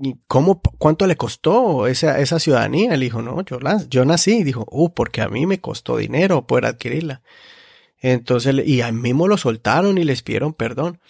¿Y 0.00 0.16
cómo, 0.26 0.60
cuánto 0.78 1.06
le 1.06 1.16
costó 1.16 1.86
esa, 1.86 2.20
esa 2.20 2.38
ciudadanía? 2.38 2.94
Él 2.94 3.00
dijo, 3.00 3.22
no, 3.22 3.44
yo, 3.44 3.58
yo 3.88 4.04
nací. 4.04 4.44
Dijo, 4.44 4.66
uh, 4.70 4.90
porque 4.94 5.20
a 5.20 5.28
mí 5.28 5.46
me 5.46 5.60
costó 5.60 5.96
dinero 5.96 6.46
poder 6.46 6.66
adquirirla. 6.66 7.22
Entonces, 7.98 8.54
y 8.66 8.82
a 8.82 8.92
mí 8.92 9.00
mismo 9.00 9.26
lo 9.26 9.36
soltaron 9.36 9.98
y 9.98 10.04
les 10.04 10.22
pidieron 10.22 10.54
perdón. 10.54 11.00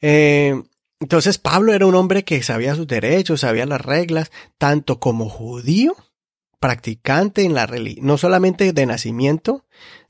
Eh, 0.00 0.62
entonces 1.00 1.38
Pablo 1.38 1.74
era 1.74 1.86
un 1.86 1.94
hombre 1.94 2.24
que 2.24 2.42
sabía 2.42 2.74
sus 2.74 2.86
derechos, 2.86 3.40
sabía 3.40 3.66
las 3.66 3.80
reglas, 3.80 4.30
tanto 4.58 4.98
como 4.98 5.28
judío, 5.28 5.94
practicante 6.58 7.44
en 7.44 7.54
la 7.54 7.66
religión, 7.66 8.06
no 8.06 8.18
solamente 8.18 8.72
de 8.72 8.86
nacimiento, 8.86 9.64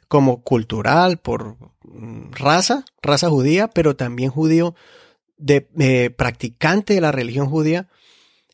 como 0.08 0.42
cultural, 0.42 1.18
por 1.18 1.56
mm, 1.82 2.32
raza, 2.32 2.84
raza 3.02 3.28
judía, 3.28 3.68
pero 3.68 3.96
también 3.96 4.30
judío 4.30 4.74
de, 5.36 6.14
practicante 6.16 6.94
de 6.94 7.00
la 7.00 7.12
religión 7.12 7.48
judía, 7.48 7.88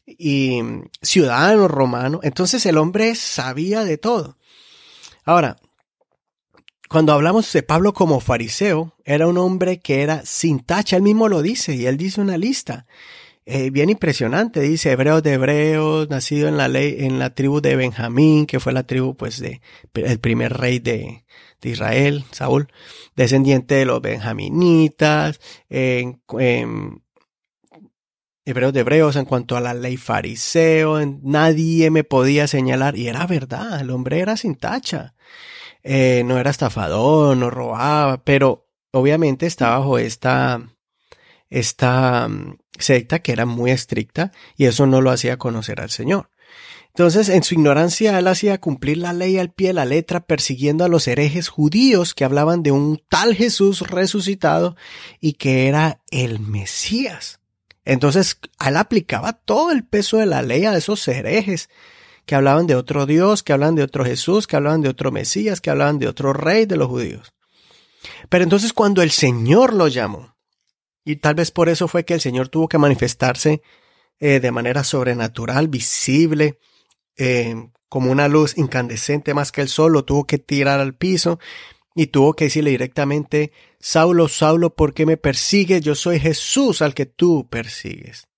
y 0.05 0.61
ciudadano 1.01 1.68
romano. 1.68 2.21
Entonces 2.23 2.66
el 2.66 2.79
hombre 2.79 3.14
sabía 3.14 3.85
de 3.85 3.99
todo. 3.99 4.37
Ahora, 5.25 5.59
cuando 6.92 7.14
hablamos 7.14 7.50
de 7.55 7.62
Pablo 7.62 7.94
como 7.94 8.20
fariseo, 8.20 8.94
era 9.07 9.26
un 9.26 9.38
hombre 9.38 9.81
que 9.81 10.02
era 10.02 10.26
sin 10.26 10.61
tacha, 10.61 10.96
él 10.96 11.02
mismo 11.02 11.26
lo 11.26 11.40
dice, 11.40 11.74
y 11.74 11.87
él 11.87 11.96
dice 11.96 12.20
una 12.20 12.37
lista. 12.37 12.87
Eh, 13.46 13.70
bien 13.70 13.88
impresionante, 13.88 14.61
dice 14.61 14.92
hebreos 14.92 15.22
de 15.22 15.33
hebreos, 15.33 16.11
nacido 16.11 16.48
en 16.48 16.59
la 16.59 16.68
ley, 16.68 16.96
en 16.98 17.18
la 17.18 17.35
tribu 17.35 17.62
de 17.62 17.76
Benjamín, 17.76 18.44
que 18.44 18.61
fue 18.61 18.74
la 18.74 18.83
tribu, 18.85 19.16
pues, 19.16 19.40
de, 19.40 19.62
el 19.94 20.20
primer 20.20 20.52
rey 20.52 20.81
de, 20.81 21.24
Israel, 21.62 22.24
Saúl, 22.31 22.68
descendiente 23.16 23.76
de 23.76 23.87
los 23.87 24.02
benjaminitas, 24.02 25.40
en, 25.70 26.20
hebreos 28.44 28.72
de 28.74 28.81
hebreos 28.81 29.16
en 29.16 29.24
cuanto 29.24 29.57
a 29.57 29.61
la 29.61 29.72
ley 29.72 29.96
fariseo, 29.96 31.00
nadie 31.22 31.90
me 31.90 32.05
podía 32.05 32.46
señalar, 32.48 32.98
y 32.98 33.09
era 33.09 33.26
verdad, 33.26 33.81
el 33.81 33.90
hombre 33.90 34.20
era 34.20 34.37
sin 34.37 34.57
tacha. 34.57 35.14
Eh, 35.83 36.23
no 36.25 36.38
era 36.38 36.51
estafador, 36.51 37.37
no 37.37 37.51
robaba, 37.51 38.23
pero 38.25 38.68
obviamente 38.92 39.47
estaba 39.47 39.79
bajo 39.79 39.99
esta, 39.99 40.61
esta 41.51 42.29
mm, 42.29 42.59
secta 42.79 43.21
que 43.21 43.33
era 43.33 43.47
muy 43.47 43.71
estricta 43.71 44.33
y 44.57 44.66
eso 44.66 44.87
no 44.87 45.01
lo 45.01 45.11
hacía 45.11 45.38
conocer 45.38 45.81
al 45.81 45.90
Señor. 45.90 46.31
Entonces, 46.95 47.31
en 47.31 47.42
su 47.42 47.55
ignorancia, 47.55 48.18
él 48.18 48.29
hacía 48.29 48.61
cumplir 48.61 48.99
la 48.99 49.14
ley 49.14 49.38
al 49.38 49.51
pie 49.51 49.68
de 49.68 49.73
la 49.73 49.87
letra, 49.87 50.27
persiguiendo 50.27 50.85
a 50.85 50.88
los 50.88 51.09
herejes 51.09 51.49
judíos 51.49 52.12
que 52.12 52.25
hablaban 52.25 52.62
de 52.62 52.71
un 52.71 53.03
tal 53.09 53.35
Jesús 53.35 53.81
resucitado 53.81 54.77
y 55.18 55.33
que 55.35 55.68
era 55.68 56.03
el 56.11 56.38
Mesías. 56.38 57.40
Entonces, 57.87 58.38
él 58.64 58.77
aplicaba 58.77 59.33
todo 59.33 59.73
el 59.73 59.85
peso 59.85 60.18
de 60.18 60.27
la 60.27 60.42
ley 60.42 60.66
a 60.66 60.77
esos 60.77 61.09
herejes 61.09 61.71
que 62.26 62.35
hablaban 62.35 62.66
de 62.66 62.76
otro 62.76 63.06
Dios, 63.06 63.42
que 63.42 63.52
hablaban 63.52 63.74
de 63.74 63.82
otro 63.82 64.04
Jesús, 64.04 64.46
que 64.46 64.56
hablaban 64.56 64.80
de 64.80 64.88
otro 64.88 65.11
Mesías, 65.11 65.61
que 65.61 65.70
hablaban 65.70 65.98
de 65.98 66.08
otro 66.08 66.32
rey 66.32 66.66
de 66.66 66.76
los 66.76 66.88
judíos. 66.88 67.32
Pero 68.28 68.44
entonces 68.44 68.72
cuando 68.72 69.02
el 69.02 69.11
Señor 69.11 69.74
lo 69.74 69.88
llamó, 69.88 70.37
y 71.04 71.16
tal 71.16 71.35
vez 71.35 71.50
por 71.50 71.68
eso 71.68 71.88
fue 71.88 72.04
que 72.04 72.14
el 72.14 72.20
Señor 72.20 72.48
tuvo 72.48 72.68
que 72.68 72.78
manifestarse 72.78 73.62
eh, 74.20 74.40
de 74.40 74.52
manera 74.52 74.85
sobrenatural, 74.85 75.68
visible, 75.68 76.58
eh, 77.16 77.54
como 77.88 78.11
una 78.11 78.28
luz 78.28 78.56
incandescente 78.56 79.35
más 79.35 79.52
que 79.52 79.61
el 79.61 79.68
sol, 79.68 79.92
lo 79.92 80.04
tuvo 80.04 80.26
que 80.26 80.38
tirar 80.38 80.80
al 80.80 80.94
piso 80.94 81.38
y 81.94 82.06
tuvo 82.06 82.35
que 82.35 82.44
decirle 82.44 82.70
directamente, 82.70 83.52
Saulo, 83.80 84.28
Saulo, 84.28 84.74
¿por 84.74 84.94
qué 84.94 85.04
me 85.04 85.16
persigues? 85.16 85.82
Yo 85.82 85.94
soy 85.94 86.18
Jesús 86.18 86.80
al 86.80 86.94
que 86.94 87.04
tú 87.04 87.48
persigues. 87.50 88.28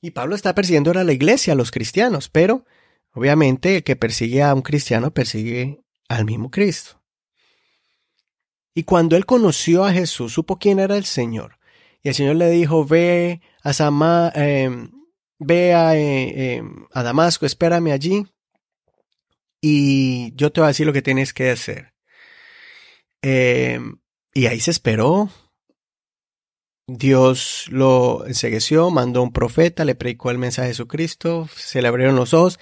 Y 0.00 0.12
Pablo 0.12 0.34
está 0.34 0.54
persiguiendo 0.54 0.92
a 0.92 1.04
la 1.04 1.12
iglesia, 1.12 1.54
a 1.54 1.56
los 1.56 1.70
cristianos, 1.70 2.28
pero 2.28 2.64
Obviamente, 3.12 3.76
el 3.76 3.82
que 3.82 3.96
persigue 3.96 4.42
a 4.42 4.54
un 4.54 4.62
cristiano 4.62 5.12
persigue 5.12 5.80
al 6.08 6.24
mismo 6.24 6.50
Cristo. 6.50 7.00
Y 8.74 8.84
cuando 8.84 9.16
él 9.16 9.26
conoció 9.26 9.84
a 9.84 9.92
Jesús, 9.92 10.32
supo 10.32 10.58
quién 10.58 10.78
era 10.78 10.96
el 10.96 11.04
Señor. 11.04 11.58
Y 12.02 12.08
el 12.08 12.14
Señor 12.14 12.36
le 12.36 12.50
dijo, 12.50 12.84
ve 12.84 13.40
a 13.62 14.32
em, 14.34 14.90
ve 15.38 15.72
eh, 15.72 16.56
em, 16.56 16.86
a, 16.92 17.02
Damasco, 17.02 17.46
espérame 17.46 17.92
allí. 17.92 18.26
Y 19.60 20.34
yo 20.36 20.52
te 20.52 20.60
voy 20.60 20.66
a 20.66 20.68
decir 20.68 20.86
lo 20.86 20.92
que 20.92 21.02
tienes 21.02 21.34
que 21.34 21.50
hacer. 21.50 21.92
Em, 23.22 23.98
y 24.32 24.46
ahí 24.46 24.60
se 24.60 24.70
esperó. 24.70 25.30
Dios 26.86 27.66
lo 27.70 28.26
ensegueció, 28.26 28.90
mandó 28.90 29.22
un 29.22 29.32
profeta, 29.32 29.84
le 29.84 29.94
predicó 29.94 30.30
el 30.30 30.38
mensaje 30.38 30.68
de 30.68 30.74
Jesucristo, 30.74 31.48
se 31.54 31.82
le 31.82 31.88
abrieron 31.88 32.16
los 32.16 32.34
ojos 32.34 32.58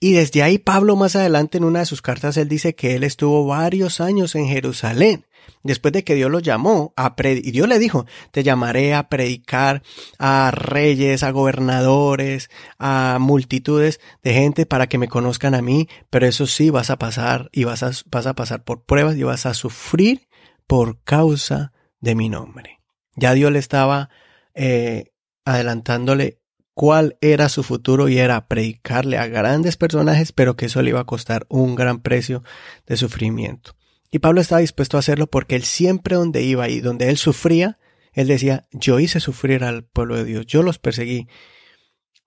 y 0.00 0.12
desde 0.12 0.42
ahí 0.42 0.58
Pablo 0.58 0.96
más 0.96 1.16
adelante 1.16 1.58
en 1.58 1.64
una 1.64 1.80
de 1.80 1.86
sus 1.86 2.02
cartas 2.02 2.36
él 2.36 2.48
dice 2.48 2.74
que 2.74 2.94
él 2.94 3.04
estuvo 3.04 3.46
varios 3.46 4.00
años 4.00 4.34
en 4.34 4.46
Jerusalén. 4.46 5.26
Después 5.62 5.92
de 5.92 6.04
que 6.04 6.14
Dios 6.14 6.30
lo 6.30 6.40
llamó 6.40 6.92
a 6.96 7.14
y 7.24 7.50
Dios 7.50 7.68
le 7.68 7.78
dijo, 7.78 8.06
te 8.30 8.42
llamaré 8.42 8.94
a 8.94 9.08
predicar 9.08 9.82
a 10.18 10.50
reyes, 10.52 11.22
a 11.22 11.30
gobernadores, 11.30 12.48
a 12.78 13.18
multitudes 13.18 13.98
de 14.22 14.34
gente 14.34 14.66
para 14.66 14.88
que 14.88 14.98
me 14.98 15.08
conozcan 15.08 15.54
a 15.54 15.62
mí, 15.62 15.88
pero 16.10 16.26
eso 16.26 16.46
sí 16.46 16.70
vas 16.70 16.90
a 16.90 16.98
pasar 16.98 17.48
y 17.52 17.64
vas 17.64 17.82
a, 17.82 17.90
vas 18.10 18.26
a 18.26 18.34
pasar 18.34 18.62
por 18.62 18.84
pruebas 18.84 19.16
y 19.16 19.22
vas 19.22 19.46
a 19.46 19.54
sufrir 19.54 20.28
por 20.66 21.02
causa 21.02 21.72
de 22.00 22.14
mi 22.14 22.28
nombre. 22.28 22.80
Ya 23.16 23.34
Dios 23.34 23.50
le 23.50 23.58
estaba 23.58 24.10
eh, 24.54 25.12
adelantándole 25.44 26.37
cuál 26.78 27.18
era 27.20 27.48
su 27.48 27.64
futuro 27.64 28.08
y 28.08 28.18
era 28.18 28.46
predicarle 28.46 29.18
a 29.18 29.26
grandes 29.26 29.76
personajes, 29.76 30.30
pero 30.30 30.54
que 30.54 30.66
eso 30.66 30.80
le 30.80 30.90
iba 30.90 31.00
a 31.00 31.06
costar 31.06 31.44
un 31.48 31.74
gran 31.74 31.98
precio 31.98 32.44
de 32.86 32.96
sufrimiento. 32.96 33.74
Y 34.12 34.20
Pablo 34.20 34.40
estaba 34.40 34.60
dispuesto 34.60 34.96
a 34.96 35.00
hacerlo 35.00 35.26
porque 35.26 35.56
él 35.56 35.64
siempre 35.64 36.14
donde 36.14 36.44
iba 36.44 36.68
y 36.68 36.78
donde 36.78 37.08
él 37.08 37.16
sufría, 37.16 37.80
él 38.12 38.28
decía, 38.28 38.68
yo 38.70 39.00
hice 39.00 39.18
sufrir 39.18 39.64
al 39.64 39.86
pueblo 39.86 40.18
de 40.18 40.24
Dios, 40.24 40.46
yo 40.46 40.62
los 40.62 40.78
perseguí. 40.78 41.26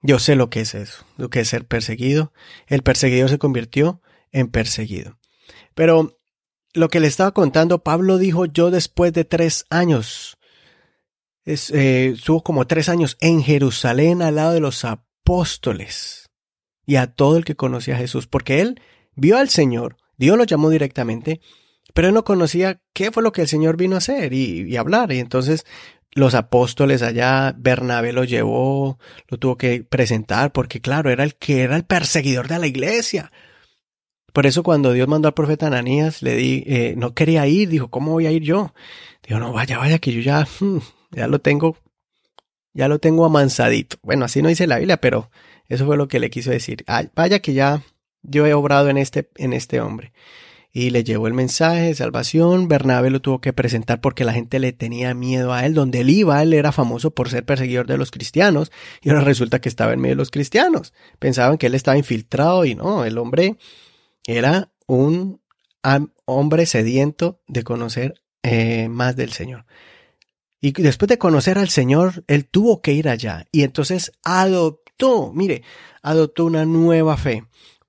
Yo 0.02 0.20
sé 0.20 0.36
lo 0.36 0.50
que 0.50 0.60
es 0.60 0.76
eso, 0.76 1.06
lo 1.16 1.30
que 1.30 1.40
es 1.40 1.48
ser 1.48 1.66
perseguido. 1.66 2.34
El 2.68 2.84
perseguidor 2.84 3.30
se 3.30 3.38
convirtió 3.38 4.02
en 4.34 4.50
perseguido. 4.50 5.18
Pero 5.76 6.20
lo 6.74 6.90
que 6.90 7.00
le 7.00 7.08
estaba 7.08 7.32
contando, 7.32 7.86
Pablo 7.86 8.18
dijo, 8.18 8.48
yo 8.48 8.70
después 8.70 9.14
de 9.14 9.24
tres 9.24 9.66
años 9.70 10.38
eh, 11.46 12.14
estuvo 12.16 12.44
como 12.44 12.68
tres 12.68 12.90
años 12.90 13.18
en 13.20 13.42
Jerusalén 13.42 14.22
al 14.22 14.36
lado 14.36 14.54
de 14.54 14.60
los 14.60 14.86
apóstoles 14.86 16.30
y 16.86 16.98
a 16.98 17.08
todo 17.08 17.38
el 17.38 17.46
que 17.46 17.56
conocía 17.56 17.96
a 17.96 18.00
Jesús, 18.00 18.28
porque 18.28 18.62
él 18.62 18.82
vio 19.16 19.38
al 19.38 19.50
Señor, 19.50 19.98
Dios 20.18 20.38
lo 20.38 20.44
llamó 20.44 20.70
directamente, 20.70 21.42
pero 21.94 22.08
él 22.08 22.14
no 22.14 22.24
conocía 22.24 22.82
qué 22.94 23.12
fue 23.12 23.24
lo 23.24 23.32
que 23.32 23.42
el 23.42 23.48
Señor 23.48 23.78
vino 23.78 23.96
a 23.96 24.00
hacer 24.00 24.34
y, 24.34 24.76
hablar. 24.78 25.12
Y 25.12 25.20
entonces 25.20 25.66
los 26.14 26.36
apóstoles 26.36 27.02
allá, 27.02 27.54
Bernabé 27.58 28.14
lo 28.14 28.24
llevó, 28.24 29.00
lo 29.28 29.38
tuvo 29.38 29.58
que 29.58 29.84
presentar, 29.84 30.52
porque 30.52 30.82
claro, 30.82 31.10
era 31.10 31.24
el 31.24 31.36
que 31.36 31.62
era 31.62 31.76
el 31.76 31.86
perseguidor 31.86 32.48
de 32.48 32.60
la 32.60 32.68
iglesia. 32.68 33.32
Por 34.34 34.46
eso 34.46 34.64
cuando 34.64 34.94
Dios 34.94 35.08
mandó 35.08 35.28
al 35.28 35.34
profeta 35.34 35.68
Ananías, 35.68 36.22
le 36.22 36.36
di, 36.36 36.64
eh, 36.66 36.94
no 36.98 37.14
quería 37.14 37.48
ir, 37.48 37.68
dijo, 37.70 37.90
¿cómo 37.90 38.12
voy 38.12 38.28
a 38.28 38.32
ir 38.32 38.44
yo? 38.44 38.74
Dijo, 39.28 39.40
no, 39.40 39.52
vaya, 39.52 39.78
vaya, 39.78 40.00
que 40.00 40.14
yo 40.14 40.22
ya, 40.22 40.48
hmm, 40.60 40.80
ya 41.12 41.28
lo 41.28 41.40
tengo, 41.40 41.78
ya 42.74 42.88
lo 42.88 43.00
tengo 43.00 43.26
amansadito. 43.26 43.98
Bueno, 44.02 44.26
así 44.26 44.42
no 44.42 44.50
dice 44.50 44.68
la 44.68 44.78
Biblia, 44.78 44.98
pero 44.98 45.30
eso 45.68 45.86
fue 45.86 45.98
lo 45.98 46.08
que 46.08 46.20
le 46.20 46.30
quiso 46.30 46.52
decir. 46.52 46.84
vaya 47.16 47.40
que 47.40 47.54
ya 47.54 47.84
yo 48.24 48.46
he 48.46 48.54
obrado 48.54 48.90
en 48.90 48.98
este, 48.98 49.30
en 49.36 49.54
este 49.54 49.82
hombre. 49.82 50.14
Y 50.74 50.92
le 50.92 51.04
llevó 51.04 51.28
el 51.28 51.34
mensaje 51.34 51.82
de 51.82 51.96
salvación. 51.96 52.70
Bernabé 52.70 53.10
lo 53.10 53.22
tuvo 53.22 53.42
que 53.42 53.52
presentar 53.52 54.00
porque 54.00 54.24
la 54.24 54.32
gente 54.32 54.60
le 54.60 54.72
tenía 54.72 55.14
miedo 55.14 55.52
a 55.54 55.66
él. 55.66 55.74
Donde 55.74 56.00
él 56.00 56.10
iba, 56.10 56.42
él 56.42 56.54
era 56.54 56.72
famoso 56.72 57.12
por 57.12 57.30
ser 57.30 57.46
perseguidor 57.46 57.88
de 57.88 57.98
los 57.98 58.10
cristianos. 58.10 58.72
Y 59.02 59.10
ahora 59.10 59.22
resulta 59.22 59.60
que 59.60 59.68
estaba 59.68 59.92
en 59.92 60.00
medio 60.00 60.16
de 60.16 60.20
los 60.20 60.32
cristianos. 60.32 60.94
Pensaban 61.20 61.58
que 61.58 61.68
él 61.68 61.76
estaba 61.76 61.98
infiltrado 61.98 62.64
y 62.64 62.76
no, 62.76 63.04
el 63.04 63.18
hombre 63.18 63.58
era 64.26 64.72
un 64.88 65.42
hombre 66.26 66.66
sediento 66.66 67.42
de 67.48 67.64
conocer 67.64 68.22
eh, 68.44 68.88
más 68.90 69.16
del 69.16 69.34
Señor. 69.34 69.66
Y 70.62 70.72
después 70.74 71.10
de 71.10 71.18
conocer 71.18 71.58
al 71.58 71.70
Señor, 71.70 72.24
él 72.28 72.46
tuvo 72.46 72.82
que 72.82 72.94
ir 72.94 73.10
allá. 73.10 73.48
Y 73.52 73.64
entonces 73.64 74.12
adoptó, 74.24 75.34
mire, 75.34 75.64
adoptó 76.04 76.46
una 76.46 76.66
nueva 76.66 77.18
fe, 77.18 77.46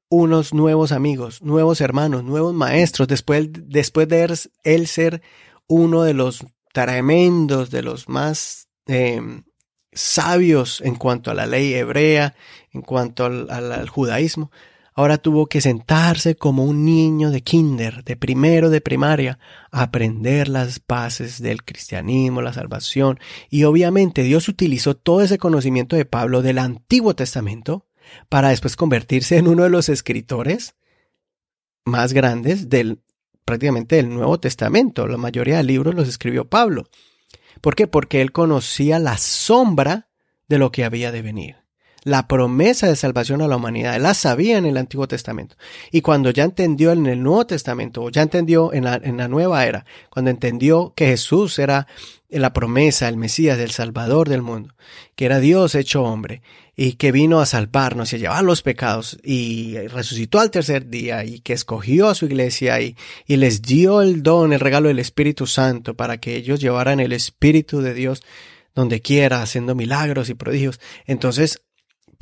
unos 0.09 0.55
nuevos 0.55 0.91
amigos, 0.91 1.43
nuevos 1.43 1.83
hermanos, 1.83 2.25
nuevos 2.25 2.55
maestros, 2.55 3.09
después, 3.09 3.49
después 3.53 4.09
de 4.09 4.35
él 4.65 4.87
ser 4.87 5.21
uno 5.67 6.03
de 6.03 6.15
los 6.15 6.47
tremendos, 6.73 7.71
de 7.71 7.83
los 7.83 8.09
más 8.09 8.69
em, 8.87 9.45
sabios 9.93 10.81
en 10.81 10.97
cuanto 10.97 11.31
a 11.31 11.35
la 11.35 11.47
ley 11.47 11.75
hebrea, 11.75 12.35
en 12.73 12.81
cuanto 12.81 13.27
al 13.27 13.89
judaísmo, 13.91 14.51
Ahora 14.95 15.17
tuvo 15.17 15.47
que 15.47 15.63
sentarse 15.63 16.37
como 16.37 16.65
un 16.65 16.85
niño 16.85 17.31
de 17.31 17.43
kinder, 17.43 18.05
de 18.05 18.17
primero 18.17 18.69
de 18.69 18.83
primaria, 18.83 19.39
a 19.71 19.83
aprender 19.83 20.49
las 20.49 20.83
bases 20.87 21.41
del 21.41 21.65
cristianismo, 21.65 22.43
la 22.43 22.53
salvación. 22.53 23.19
Y 23.49 23.65
obviamente 23.65 24.23
Dios 24.23 24.49
utilizó 24.49 24.95
todo 24.95 25.23
ese 25.23 25.39
conocimiento 25.39 25.97
de 25.97 26.05
Pablo 26.05 26.43
del 26.43 26.59
Antiguo 26.59 27.15
Testamento 27.15 27.87
para 28.29 28.51
después 28.51 28.77
convertirse 28.77 29.39
en 29.39 29.49
uno 29.49 29.63
de 29.63 29.71
los 29.71 29.89
escritores 29.89 30.75
más 31.85 32.13
grandes 32.13 32.69
del 32.69 33.01
prácticamente 33.47 33.97
del 33.97 34.11
Nuevo 34.11 34.39
Testamento. 34.41 35.07
La 35.07 35.17
mayoría 35.17 35.57
de 35.57 35.65
libros 35.65 35.95
los 35.95 36.07
escribió 36.07 36.49
Pablo. 36.51 36.89
¿Por 37.63 37.75
qué? 37.77 37.87
Porque 37.87 38.21
él 38.21 38.31
conocía 38.31 38.99
la 38.99 39.17
sombra 39.17 40.11
de 40.49 40.59
lo 40.59 40.71
que 40.71 40.85
había 40.85 41.13
de 41.13 41.23
venir 41.23 41.62
la 42.05 42.27
promesa 42.27 42.89
de 42.89 42.97
salvación 42.97 43.43
a 43.43 43.49
la 43.49 43.57
humanidad. 43.57 43.97
Él 43.97 44.03
la 44.03 44.15
sabía 44.15 44.59
en 44.59 44.67
el 44.67 44.77
Antiguo 44.77 45.07
Testamento. 45.07 45.57
Y 45.91 46.01
cuando 46.01 46.31
ya 46.31 46.45
entendió 46.45 46.93
en 46.93 47.07
el 47.07 47.23
Nuevo 47.23 47.47
Testamento, 47.47 48.03
o 48.03 48.11
ya 48.11 48.23
entendió 48.23 48.73
en 48.73 48.85
la, 48.85 49.01
en 49.03 49.17
la 49.17 49.29
nueva 49.29 49.65
era, 49.67 49.85
cuando 50.11 50.31
entendió 50.31 50.93
que 50.97 51.07
Jesús 51.07 51.59
era 51.59 51.87
la 52.29 52.53
promesa, 52.53 53.09
el 53.09 53.17
Mesías, 53.17 53.59
el 53.59 53.71
Salvador 53.71 54.29
del 54.29 54.43
mundo, 54.43 54.75
que 55.15 55.27
era 55.27 55.39
Dios 55.39 55.75
hecho 55.75 56.03
hombre 56.03 56.43
y 56.75 56.95
que 56.95 57.13
vino 57.13 57.41
a 57.41 57.47
salvarnos 57.47 58.13
y 58.13 58.17
a 58.17 58.19
llevar 58.19 58.45
los 58.45 58.63
pecados 58.63 59.19
y 59.23 59.77
resucitó 59.89 60.41
al 60.41 60.51
tercer 60.51 60.89
día 60.89 61.25
y 61.25 61.41
que 61.41 61.53
escogió 61.53 62.09
a 62.09 62.15
su 62.15 62.25
iglesia 62.25 62.81
y, 62.81 62.97
y 63.27 63.37
les 63.37 63.61
dio 63.61 64.01
el 64.01 64.23
don, 64.23 64.55
el 64.55 64.61
regalo 64.61 64.89
del 64.89 64.99
Espíritu 64.99 65.47
Santo 65.47 65.95
para 65.95 66.19
que 66.19 66.35
ellos 66.37 66.61
llevaran 66.61 66.99
el 67.01 67.13
Espíritu 67.13 67.83
de 67.83 67.93
Dios 67.93 68.23
donde 68.75 69.03
quiera, 69.03 69.43
haciendo 69.43 69.75
milagros 69.75 70.31
y 70.31 70.35
prodigios. 70.35 70.81
Entonces, 71.07 71.61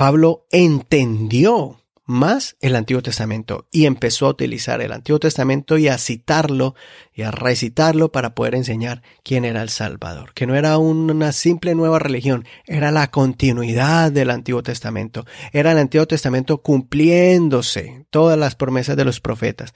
Pablo 0.01 0.47
entendió 0.51 1.79
más 2.07 2.57
el 2.63 2.75
Antiguo 2.75 3.03
Testamento 3.03 3.69
y 3.71 3.85
empezó 3.85 4.25
a 4.25 4.31
utilizar 4.31 4.81
el 4.81 4.93
Antiguo 4.93 5.19
Testamento 5.19 5.77
y 5.77 5.89
a 5.89 5.99
citarlo 5.99 6.75
y 7.13 7.21
a 7.21 7.31
recitarlo 7.31 8.11
para 8.11 8.35
poder 8.35 8.55
enseñar 8.55 9.03
quién 9.23 9.45
era 9.45 9.61
el 9.61 9.69
Salvador, 9.69 10.33
que 10.33 10.47
no 10.47 10.55
era 10.55 10.79
una 10.79 11.33
simple 11.33 11.75
nueva 11.75 11.99
religión, 11.99 12.47
era 12.67 12.91
la 12.93 13.11
continuidad 13.11 14.11
del 14.11 14.31
Antiguo 14.31 14.63
Testamento, 14.63 15.27
era 15.53 15.73
el 15.73 15.79
Antiguo 15.79 16.07
Testamento 16.07 16.63
cumpliéndose, 16.63 18.07
todas 18.09 18.39
las 18.39 18.55
promesas 18.55 18.97
de 18.97 19.05
los 19.05 19.21
profetas 19.21 19.75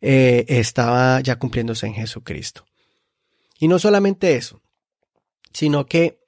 eh, 0.00 0.44
estaba 0.48 1.20
ya 1.20 1.38
cumpliéndose 1.38 1.86
en 1.86 1.94
Jesucristo. 1.94 2.64
Y 3.60 3.68
no 3.68 3.78
solamente 3.78 4.34
eso, 4.34 4.60
sino 5.52 5.86
que 5.86 6.18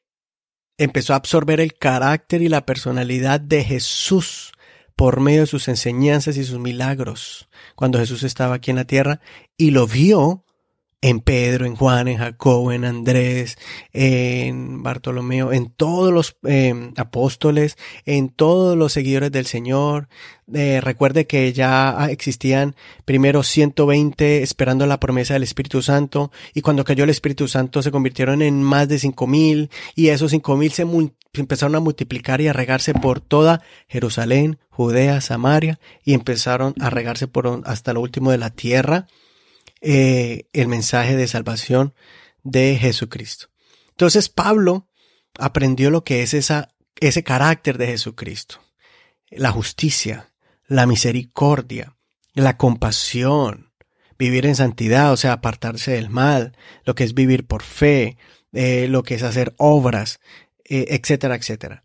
empezó 0.79 1.13
a 1.13 1.17
absorber 1.17 1.61
el 1.61 1.75
carácter 1.75 2.43
y 2.43 2.49
la 2.49 2.67
personalidad 2.67 3.41
de 3.41 3.65
Jesús 3.65 4.53
por 4.97 5.21
medio 5.21 5.41
de 5.41 5.47
sus 5.47 5.69
enseñanzas 5.69 6.37
y 6.37 6.45
sus 6.45 6.59
milagros 6.59 7.49
cuando 7.75 7.99
Jesús 7.99 8.23
estaba 8.23 8.57
aquí 8.57 8.71
en 8.71 8.77
la 8.77 8.85
tierra 8.85 9.21
y 9.57 9.71
lo 9.71 9.87
vio 9.87 10.44
en 11.05 11.21
Pedro, 11.21 11.67
en 11.67 11.77
Juan, 11.77 12.09
en 12.09 12.17
Jacobo, 12.17 12.73
en 12.73 12.87
Andrés, 12.87 13.59
en 13.93 14.83
Bartolomeo, 14.83 15.53
en 15.53 15.69
todos 15.69 16.11
los 16.14 16.38
em, 16.45 16.95
apóstoles, 16.97 17.77
en 18.07 18.31
todos 18.31 18.75
los 18.75 18.95
seguidores 18.95 19.31
del 19.31 19.45
Señor. 19.45 20.09
Eh, 20.55 20.81
recuerde 20.81 21.27
que 21.27 21.53
ya 21.53 22.07
existían 22.09 22.75
primero 23.05 23.43
120 23.43 24.43
esperando 24.43 24.87
la 24.87 24.99
promesa 24.99 25.35
del 25.35 25.43
Espíritu 25.43 25.83
Santo 25.83 26.33
y 26.55 26.62
cuando 26.62 26.85
cayó 26.85 27.05
el 27.05 27.11
Espíritu 27.11 27.49
Santo 27.49 27.83
se 27.83 27.90
convirtieron 27.90 28.40
en 28.40 28.62
más 28.62 28.88
de 28.88 28.99
cinco 28.99 29.27
mil 29.27 29.69
y 29.95 30.09
esos 30.09 30.31
cinco 30.31 30.57
mil 30.57 30.73
se 30.73 30.87
empezaron 31.35 31.75
a 31.75 31.81
multiplicar 31.81 32.40
y 32.40 32.49
a 32.49 32.55
regarse 32.55 32.95
por 32.95 33.21
toda 33.21 33.61
Jerusalén, 33.88 34.59
Judea, 34.71 35.21
Samaria 35.21 35.79
y 36.03 36.14
empezaron 36.14 36.73
a 36.81 36.88
regarse 36.88 37.27
por 37.27 37.61
hasta 37.67 37.93
lo 37.93 38.01
último 38.01 38.31
de 38.31 38.38
la 38.38 38.49
tierra 38.49 39.07
eh, 39.87 40.49
el 40.55 40.68
mensaje 40.68 41.14
de 41.14 41.29
salvación 41.29 41.92
de 42.42 42.79
Jesucristo. 42.81 43.49
Entonces 43.90 44.31
Pablo 44.31 44.88
aprendió 45.38 45.90
lo 45.90 46.05
que 46.05 46.23
es 46.23 46.33
esa, 46.33 46.75
ese 47.01 47.23
carácter 47.23 47.77
de 47.77 47.88
Jesucristo, 47.88 48.61
la 49.29 49.51
justicia, 49.51 50.33
la 50.66 50.87
misericordia, 50.87 51.99
la 52.33 52.57
compasión, 52.57 53.73
vivir 54.18 54.47
en 54.47 54.57
santidad, 54.57 55.12
o 55.12 55.18
sea, 55.18 55.35
apartarse 55.35 55.90
del 55.92 56.09
mal, 56.09 56.57
lo 56.87 56.94
que 56.94 57.05
es 57.05 57.12
vivir 57.12 57.44
por 57.47 57.62
fe, 57.62 58.16
eh, 58.55 58.87
lo 58.88 59.03
que 59.03 59.16
es 59.16 59.23
hacer 59.23 59.55
obras, 59.59 60.18
eh, 60.64 60.87
etcétera, 60.88 61.35
etcétera. 61.35 61.85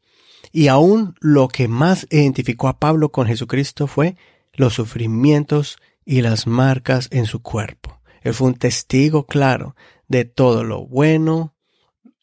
Y 0.53 0.69
aún 0.69 1.15
lo 1.19 1.49
que 1.49 1.67
más 1.67 2.07
identificó 2.11 2.69
a 2.69 2.79
Pablo 2.79 3.11
con 3.11 3.27
Jesucristo 3.27 3.87
fue 3.87 4.15
los 4.53 4.75
sufrimientos 4.75 5.79
y 6.09 6.23
las 6.23 6.47
marcas 6.47 7.07
en 7.11 7.27
su 7.27 7.43
cuerpo. 7.43 8.01
Él 8.23 8.33
fue 8.33 8.47
un 8.47 8.55
testigo 8.55 9.27
claro 9.27 9.75
de 10.07 10.25
todo 10.25 10.63
lo 10.63 10.87
bueno 10.87 11.55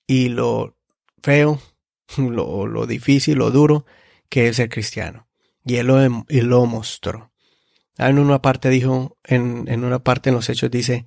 y 0.09 0.29
lo 0.29 0.77
feo, 1.23 1.61
lo, 2.19 2.67
lo 2.67 2.87
difícil, 2.89 3.39
lo 3.39 3.53
duro 3.53 3.87
que 4.29 4.49
es 4.49 4.57
ser 4.57 4.71
cristiano. 4.71 5.29
Y 5.65 5.77
él 5.77 5.87
lo, 5.87 6.25
y 6.29 6.41
lo 6.41 6.67
mostró. 6.67 7.31
En 7.97 8.19
una 8.19 8.43
parte 8.43 8.71
dijo, 8.71 9.19
en, 9.23 9.67
en, 9.69 9.85
una 9.85 10.01
parte 10.01 10.31
en 10.31 10.35
los 10.35 10.51
hechos 10.51 10.69
dice 10.69 11.07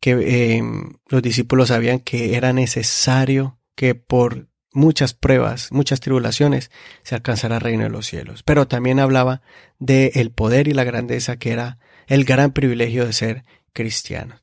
que 0.00 0.56
em, 0.56 0.94
los 1.06 1.22
discípulos 1.22 1.68
sabían 1.68 2.00
que 2.00 2.34
era 2.34 2.52
necesario 2.52 3.60
que 3.76 3.94
por 3.94 4.48
muchas 4.72 5.14
pruebas, 5.14 5.70
muchas 5.70 6.00
tribulaciones, 6.00 6.72
se 7.04 7.14
alcanzara 7.14 7.56
el 7.56 7.60
reino 7.60 7.84
de 7.84 7.90
los 7.90 8.06
cielos. 8.06 8.42
Pero 8.42 8.66
también 8.66 8.98
hablaba 8.98 9.40
de 9.78 10.10
el 10.16 10.32
poder 10.32 10.66
y 10.66 10.72
la 10.72 10.82
grandeza 10.82 11.36
que 11.36 11.52
era 11.52 11.78
el 12.08 12.24
gran 12.24 12.52
privilegio 12.52 13.06
de 13.06 13.12
ser 13.12 13.44
cristiano. 13.72 14.40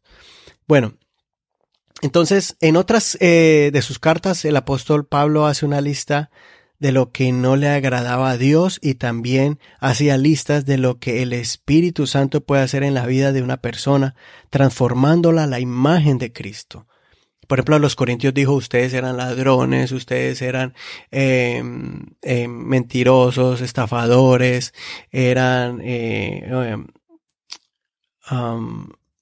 Bueno, 0.68 0.94
entonces 2.02 2.56
en 2.62 2.78
otras 2.78 3.18
eh, 3.20 3.70
de 3.74 3.82
sus 3.82 4.00
cartas 4.00 4.46
el 4.46 4.56
apóstol 4.56 5.06
Pablo 5.06 5.46
hace 5.46 5.66
una 5.66 5.82
lista 5.82 6.30
de 6.80 6.92
lo 6.92 7.12
que 7.12 7.32
no 7.32 7.56
le 7.56 7.70
agradaba 7.70 8.32
a 8.32 8.38
Dios 8.38 8.80
y 8.82 8.96
también 8.96 9.60
hacía 9.80 10.18
listas 10.18 10.66
de 10.66 10.78
lo 10.78 11.00
que 11.00 11.22
el 11.22 11.34
Espíritu 11.34 12.06
Santo 12.06 12.42
puede 12.42 12.64
hacer 12.64 12.84
en 12.84 12.94
la 12.94 13.06
vida 13.06 13.32
de 13.32 13.42
una 13.42 13.58
persona, 13.58 14.16
transformándola 14.50 15.44
a 15.44 15.48
la 15.48 15.60
imagen 15.60 16.18
de 16.18 16.34
Cristo. 16.34 16.88
Por 17.48 17.60
ejemplo, 17.60 17.76
a 17.76 17.80
los 17.80 17.96
corintios 17.96 18.34
dijo, 18.34 18.54
ustedes 18.54 18.94
eran 18.94 19.18
ladrones, 19.18 19.92
ustedes 19.92 20.42
eran 20.42 20.74
em, 21.12 22.06
em, 22.22 22.52
mentirosos, 22.52 23.62
estafadores, 23.62 24.74
eran 25.12 25.80
eh, 25.84 26.84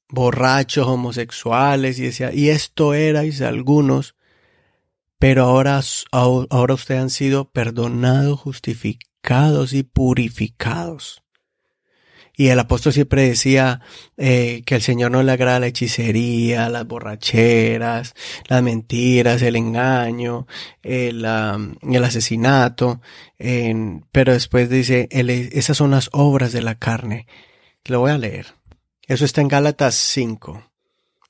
borrachos, 0.10 0.88
homosexuales, 0.88 2.00
y 2.00 2.04
decía, 2.04 2.34
y 2.34 2.50
esto 2.50 2.94
erais 2.94 3.42
algunos, 3.42 4.16
pero 5.20 5.44
ahora, 5.44 5.82
ahora 6.12 6.74
ustedes 6.74 7.02
han 7.02 7.10
sido 7.10 7.50
perdonados, 7.50 8.40
justificados 8.40 9.74
y 9.74 9.84
purificados. 9.84 11.24
Y 12.36 12.48
el 12.48 12.60
apóstol 12.60 12.94
siempre 12.94 13.28
decía 13.30 13.82
eh, 14.18 14.64
que 14.66 14.74
al 14.76 14.82
Señor 14.82 15.12
no 15.12 15.22
le 15.22 15.32
agrada 15.32 15.60
la 15.60 15.68
hechicería, 15.68 16.68
las 16.68 16.88
borracheras, 16.88 18.16
las 18.48 18.64
mentiras, 18.64 19.42
el 19.44 19.56
engaño, 19.56 20.48
el, 20.82 21.26
el 21.26 22.04
asesinato. 22.04 23.02
pero 24.12 24.34
después 24.34 24.70
dice, 24.70 25.08
esas 25.12 25.78
son 25.78 25.92
las 25.92 26.10
obras 26.12 26.52
de 26.54 26.64
la 26.64 26.76
carne. 26.76 27.28
Lo 27.86 28.00
voy 28.00 28.12
a 28.12 28.18
leer. 28.18 28.48
Eso 29.08 29.26
está 29.26 29.42
en 29.42 29.50
Gálatas 29.50 29.96
5. 29.96 30.64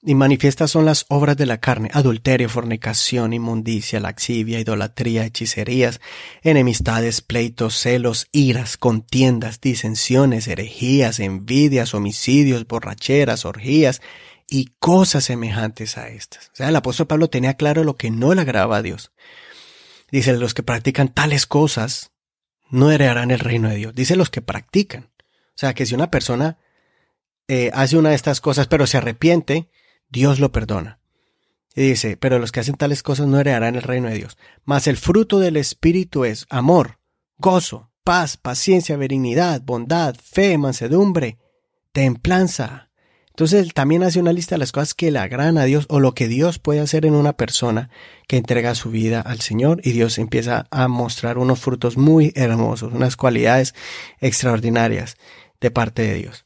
Y 0.05 0.15
manifiestas 0.15 0.69
son 0.69 0.83
las 0.83 1.05
obras 1.07 1.37
de 1.37 1.45
la 1.45 1.59
carne, 1.59 1.89
adulterio, 1.93 2.49
fornicación, 2.49 3.31
inmundicia, 3.31 4.01
laxivia, 4.01 4.59
idolatría, 4.59 5.25
hechicerías, 5.25 6.01
enemistades, 6.41 7.21
pleitos, 7.21 7.75
celos, 7.79 8.27
iras, 8.33 8.75
contiendas, 8.75 9.61
disensiones, 9.61 10.49
herejías, 10.49 11.19
envidias, 11.21 11.93
homicidios, 11.93 12.67
borracheras, 12.67 13.45
orgías 13.45 14.01
y 14.49 14.73
cosas 14.79 15.23
semejantes 15.23 15.97
a 15.97 16.09
estas. 16.09 16.49
O 16.49 16.55
sea, 16.55 16.67
el 16.67 16.75
apóstol 16.75 17.07
Pablo 17.07 17.29
tenía 17.29 17.53
claro 17.53 17.85
lo 17.85 17.95
que 17.95 18.11
no 18.11 18.33
le 18.33 18.41
agradaba 18.41 18.77
a 18.77 18.81
Dios. 18.81 19.13
Dice, 20.11 20.33
los 20.33 20.53
que 20.53 20.63
practican 20.63 21.07
tales 21.07 21.47
cosas 21.47 22.11
no 22.69 22.91
heredarán 22.91 23.31
el 23.31 23.39
reino 23.39 23.69
de 23.69 23.77
Dios. 23.77 23.95
Dice 23.95 24.17
los 24.17 24.29
que 24.29 24.41
practican. 24.41 25.11
O 25.15 25.55
sea, 25.55 25.73
que 25.73 25.85
si 25.85 25.95
una 25.95 26.11
persona 26.11 26.57
eh, 27.47 27.71
hace 27.73 27.97
una 27.97 28.09
de 28.09 28.15
estas 28.15 28.41
cosas 28.41 28.67
pero 28.67 28.87
se 28.87 28.97
arrepiente, 28.97 29.69
Dios 30.09 30.39
lo 30.39 30.51
perdona. 30.51 30.99
Y 31.75 31.89
dice, 31.89 32.17
pero 32.17 32.37
los 32.37 32.51
que 32.51 32.59
hacen 32.59 32.75
tales 32.75 33.01
cosas 33.01 33.27
no 33.27 33.39
heredarán 33.39 33.75
el 33.75 33.81
reino 33.81 34.07
de 34.09 34.15
Dios. 34.15 34.37
Mas 34.63 34.87
el 34.87 34.97
fruto 34.97 35.39
del 35.39 35.57
Espíritu 35.57 36.23
es 36.23 36.45
amor, 36.49 36.99
gozo, 37.37 37.89
paz, 38.03 38.37
paciencia, 38.37 38.95
benignidad, 38.95 39.61
bondad, 39.61 40.15
fe, 40.15 40.57
mansedumbre, 40.57 41.39
templanza. 41.91 42.89
Entonces 43.29 43.63
él 43.63 43.73
también 43.73 44.03
hace 44.03 44.19
una 44.19 44.33
lista 44.33 44.53
de 44.53 44.59
las 44.59 44.71
cosas 44.71 44.93
que 44.93 45.09
le 45.09 45.17
agradan 45.17 45.57
a 45.57 45.63
Dios 45.63 45.87
o 45.89 45.99
lo 45.99 46.13
que 46.13 46.27
Dios 46.27 46.59
puede 46.59 46.81
hacer 46.81 47.07
en 47.07 47.15
una 47.15 47.33
persona 47.33 47.89
que 48.27 48.37
entrega 48.37 48.75
su 48.75 48.91
vida 48.91 49.21
al 49.21 49.39
Señor 49.39 49.81
y 49.83 49.91
Dios 49.93 50.19
empieza 50.19 50.67
a 50.69 50.87
mostrar 50.87 51.39
unos 51.39 51.59
frutos 51.59 51.97
muy 51.97 52.31
hermosos, 52.35 52.93
unas 52.93 53.15
cualidades 53.15 53.73
extraordinarias 54.19 55.17
de 55.59 55.71
parte 55.71 56.03
de 56.03 56.13
Dios. 56.13 56.45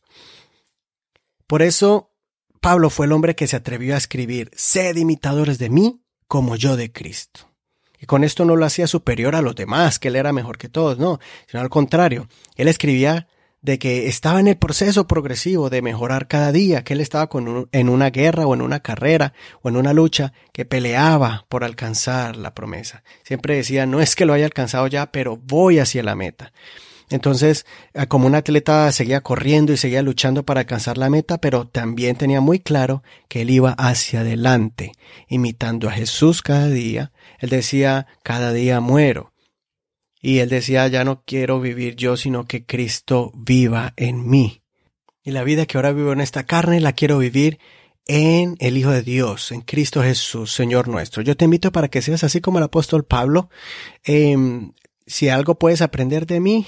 Por 1.48 1.62
eso 1.62 2.12
Pablo 2.60 2.90
fue 2.90 3.06
el 3.06 3.14
hombre 3.14 3.36
que 3.36 3.48
se 3.48 3.56
atrevió 3.56 3.96
a 3.96 3.98
escribir, 3.98 4.52
sed 4.54 4.98
imitadores 4.98 5.58
de 5.58 5.70
mí 5.70 6.02
como 6.28 6.58
yo 6.58 6.76
de 6.76 6.92
Cristo. 6.92 7.50
Y 8.00 8.06
con 8.06 8.24
esto 8.24 8.46
no 8.46 8.56
lo 8.56 8.66
hacía 8.66 8.86
superior 8.86 9.36
a 9.36 9.42
los 9.42 9.56
demás, 9.56 9.98
que 9.98 10.10
él 10.10 10.18
era 10.18 10.34
mejor 10.34 10.58
que 10.58 10.70
todos, 10.70 11.00
no, 11.00 11.20
sino 11.48 11.62
al 11.62 11.70
contrario, 11.70 12.28
él 12.56 12.68
escribía 12.68 13.28
de 13.62 13.80
que 13.80 14.08
estaba 14.08 14.40
en 14.40 14.48
el 14.48 14.58
proceso 14.58 15.08
progresivo 15.08 15.70
de 15.70 15.82
mejorar 15.82 16.28
cada 16.28 16.52
día, 16.52 16.84
que 16.84 16.94
él 16.94 17.02
estaba 17.02 17.28
con 17.28 17.70
en 17.72 17.90
una 17.90 18.10
guerra 18.12 18.46
o 18.46 18.54
en 18.54 18.62
una 18.62 18.82
carrera 18.82 19.34
o 19.62 19.70
en 19.70 19.78
una 19.78 19.94
lucha 19.94 20.32
que 20.54 20.66
peleaba 20.66 21.46
por 21.50 21.64
alcanzar 21.64 22.36
la 22.36 22.54
promesa. 22.54 23.04
Siempre 23.24 23.56
decía, 23.56 23.86
no 23.86 24.00
es 24.00 24.16
que 24.16 24.26
lo 24.26 24.34
haya 24.34 24.46
alcanzado 24.46 24.88
ya, 24.88 25.12
pero 25.12 25.38
voy 25.38 25.80
hacia 25.80 26.04
la 26.04 26.16
meta. 26.16 26.54
Entonces, 27.10 27.66
eh, 27.94 28.08
como 28.08 28.28
un 28.28 28.36
atleta 28.36 28.92
seguía 28.92 29.22
corriendo 29.22 29.72
y 29.72 29.78
seguía 29.78 30.02
luchando 30.02 30.44
para 30.44 30.62
alcanzar 30.62 30.98
la 30.98 31.10
meta, 31.10 31.38
pero 31.40 31.68
también 31.68 32.18
tenía 32.18 32.42
muy 32.42 32.60
claro 32.60 33.04
que 33.30 33.42
él 33.42 33.50
iba 33.50 33.72
hacia 33.72 34.22
adelante, 34.22 34.92
imitando 35.30 35.88
a 35.88 35.94
Jesús 35.94 36.42
cada 36.42 36.68
día. 36.68 37.12
Él 37.40 37.50
decía, 37.50 38.08
cada 38.24 38.52
día 38.52 38.82
muero. 38.82 39.34
Y 40.22 40.40
él 40.40 40.50
decía, 40.50 40.88
ya 40.88 41.04
no 41.06 41.24
quiero 41.26 41.62
vivir 41.62 41.96
yo, 41.96 42.18
sino 42.18 42.46
que 42.46 42.66
Cristo 42.66 43.32
viva 43.36 43.94
en 43.96 44.28
mí. 44.30 44.62
Y 45.24 45.32
la 45.32 45.44
vida 45.44 45.66
que 45.66 45.78
ahora 45.78 45.94
vivo 45.94 46.12
en 46.12 46.22
esta 46.22 46.46
carne 46.46 46.82
la 46.82 46.94
quiero 46.94 47.20
vivir 47.20 47.60
en 48.08 48.56
el 48.60 48.78
Hijo 48.78 48.92
de 48.92 49.04
Dios, 49.04 49.52
en 49.52 49.62
Cristo 49.62 50.02
Jesús, 50.02 50.54
Señor 50.54 50.88
nuestro. 50.88 51.22
Yo 51.22 51.36
te 51.38 51.46
invito 51.46 51.72
para 51.72 51.90
que 51.90 52.02
seas 52.02 52.24
así 52.24 52.42
como 52.42 52.58
el 52.58 52.64
apóstol 52.64 53.04
Pablo. 53.04 53.50
Em, 54.04 54.72
si 55.06 55.30
algo 55.30 55.56
puedes 55.56 55.82
aprender 55.82 56.26
de 56.26 56.40
mí, 56.40 56.66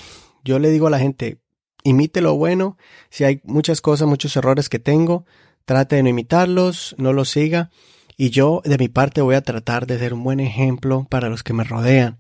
yo 0.50 0.60
le 0.60 0.72
digo 0.72 0.88
a 0.88 0.90
la 0.90 1.00
gente, 1.00 1.40
imite 1.84 2.22
lo 2.22 2.36
bueno. 2.36 2.78
Si 3.10 3.24
hay 3.24 3.42
muchas 3.44 3.82
cosas, 3.82 4.08
muchos 4.08 4.36
errores 4.36 4.68
que 4.68 4.80
tengo, 4.80 5.26
trate 5.66 5.96
de 5.96 6.04
no 6.04 6.10
imitarlos, 6.10 6.96
no 6.98 7.14
los 7.14 7.30
siga. 7.30 7.70
Y 8.18 8.32
yo, 8.32 8.62
de 8.66 8.78
mi 8.78 8.90
parte, 8.90 9.22
voy 9.22 9.36
a 9.36 9.42
tratar 9.42 9.86
de 9.86 10.00
ser 10.00 10.14
un 10.14 10.24
buen 10.24 10.40
ejemplo 10.40 11.06
para 11.10 11.30
los 11.30 11.44
que 11.44 11.54
me 11.54 11.64
rodean 11.64 12.20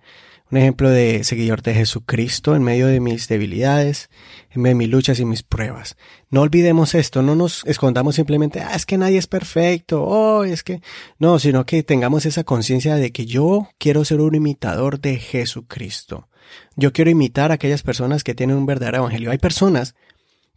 un 0.51 0.57
ejemplo 0.57 0.89
de 0.89 1.23
seguidor 1.23 1.61
de 1.61 1.75
Jesucristo 1.75 2.55
en 2.55 2.63
medio 2.63 2.87
de 2.87 2.99
mis 2.99 3.27
debilidades, 3.27 4.09
en 4.49 4.61
medio 4.61 4.75
de 4.75 4.79
mis 4.79 4.89
luchas 4.89 5.19
y 5.19 5.25
mis 5.25 5.43
pruebas. 5.43 5.95
No 6.29 6.41
olvidemos 6.41 6.95
esto, 6.95 7.21
no 7.21 7.35
nos 7.35 7.63
escondamos 7.65 8.15
simplemente, 8.15 8.61
ah, 8.61 8.75
es 8.75 8.85
que 8.85 8.97
nadie 8.97 9.17
es 9.17 9.27
perfecto, 9.27 10.03
oh, 10.03 10.43
es 10.43 10.63
que, 10.63 10.81
no, 11.19 11.37
sino 11.39 11.65
que 11.65 11.83
tengamos 11.83 12.25
esa 12.25 12.43
conciencia 12.43 12.95
de 12.95 13.11
que 13.11 13.25
yo 13.25 13.69
quiero 13.77 14.05
ser 14.05 14.21
un 14.21 14.35
imitador 14.35 14.99
de 14.99 15.17
Jesucristo. 15.17 16.28
Yo 16.75 16.93
quiero 16.93 17.11
imitar 17.11 17.51
a 17.51 17.55
aquellas 17.55 17.83
personas 17.83 18.23
que 18.23 18.35
tienen 18.35 18.57
un 18.57 18.65
verdadero 18.65 18.97
evangelio. 18.97 19.31
Hay 19.31 19.37
personas 19.37 19.95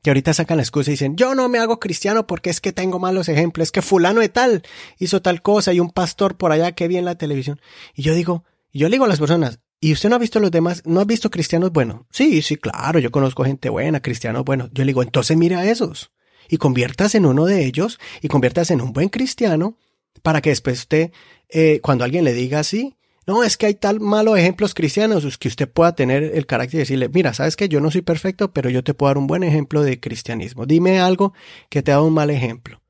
que 0.02 0.11
ahorita 0.11 0.35
sacan 0.35 0.57
la 0.57 0.62
excusa 0.62 0.90
y 0.90 0.94
dicen, 0.94 1.16
yo 1.16 1.35
no 1.35 1.48
me 1.48 1.59
hago 1.59 1.78
cristiano 1.78 2.26
porque 2.26 2.50
es 2.50 2.61
que 2.61 2.72
tengo 2.72 2.98
malos 2.98 3.28
ejemplos, 3.28 3.68
es 3.68 3.72
que 3.72 3.83
fulano 3.83 4.20
de 4.20 4.28
tal 4.28 4.62
hizo 4.98 5.22
tal 5.22 5.42
cosa 5.42 5.72
y 5.72 5.81
un 5.81 5.90
pastor 5.90 6.37
por 6.37 6.50
allá 6.50 6.72
que 6.72 6.88
vi 6.88 6.96
en 6.96 7.05
la 7.05 7.16
televisión. 7.16 7.61
Y 7.94 8.02
yo 8.02 8.14
digo, 8.14 8.44
yo 8.72 8.88
le 8.88 8.94
digo 8.94 9.05
a 9.05 9.09
las 9.09 9.20
personas, 9.20 9.61
¿Y 9.85 9.92
usted 9.92 10.09
no 10.09 10.14
ha 10.14 10.20
visto 10.20 10.38
los 10.38 10.52
demás? 10.52 10.83
¿No 10.87 11.00
ha 11.00 11.05
visto 11.05 11.28
cristianos 11.28 11.72
buenos? 11.72 12.02
Sí, 12.12 12.40
sí, 12.40 12.55
claro, 12.55 13.00
yo 13.00 13.11
conozco 13.11 13.42
gente 13.42 13.68
buena, 13.68 14.00
cristianos 14.00 14.44
buenos. 14.44 14.70
Yo 14.72 14.85
le 14.85 14.90
digo, 14.90 15.02
entonces 15.02 15.37
mira 15.37 15.59
a 15.59 15.68
esos 15.68 16.12
y 16.48 16.57
conviertas 16.57 17.16
en 17.16 17.26
uno 17.26 17.46
de 17.46 17.64
ellos 17.64 17.98
y 18.20 18.28
conviertas 18.28 18.70
en 18.70 18.81
un 18.81 18.92
buen 18.92 19.09
cristiano 19.09 19.76
para 20.22 20.40
que 20.40 20.50
después 20.50 20.78
usted, 20.78 21.11
eh, 21.48 21.81
cuando 21.83 22.05
alguien 22.05 22.22
le 22.22 22.33
diga 22.33 22.61
así, 22.61 22.96
no, 23.26 23.44
es 23.44 23.56
que 23.56 23.66
hay 23.66 23.74
tal 23.74 24.00
malos 24.00 24.38
ejemplos 24.38 24.74
cristianos 24.74 25.38
que 25.38 25.48
usted 25.48 25.68
pueda 25.68 25.94
tener 25.94 26.24
el 26.35 26.46
carácter 26.46 26.78
y 26.78 26.78
decirle, 26.80 27.08
mira, 27.08 27.35
sabes 27.35 27.56
que 27.56 27.68
yo 27.68 27.80
no 27.80 27.90
soy 27.90 28.02
perfecto, 28.02 28.52
pero 28.52 28.68
yo 28.68 28.82
te 28.82 28.94
puedo 28.94 29.11
dar 29.11 29.18
un 29.18 29.26
buen 29.26 29.44
ejemplo 29.44 29.82
de 29.82 30.00
cristianismo. 30.00 30.66
Dime 30.66 31.00
algo 31.00 31.32
que 31.68 31.82
te 31.82 31.92
ha 31.92 31.94
dado 31.94 32.06
un 32.06 32.14
mal 32.14 32.30
ejemplo. 32.30 32.82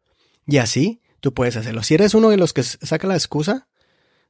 Y 0.47 0.59
así 0.59 1.01
tú 1.21 1.35
puedes 1.35 1.57
hacerlo. 1.57 1.83
Si 1.83 1.95
eres 1.95 2.15
uno 2.15 2.31
de 2.31 2.37
los 2.37 2.53
que 2.53 2.63
saca 2.63 3.07
la 3.07 3.15
excusa, 3.15 3.69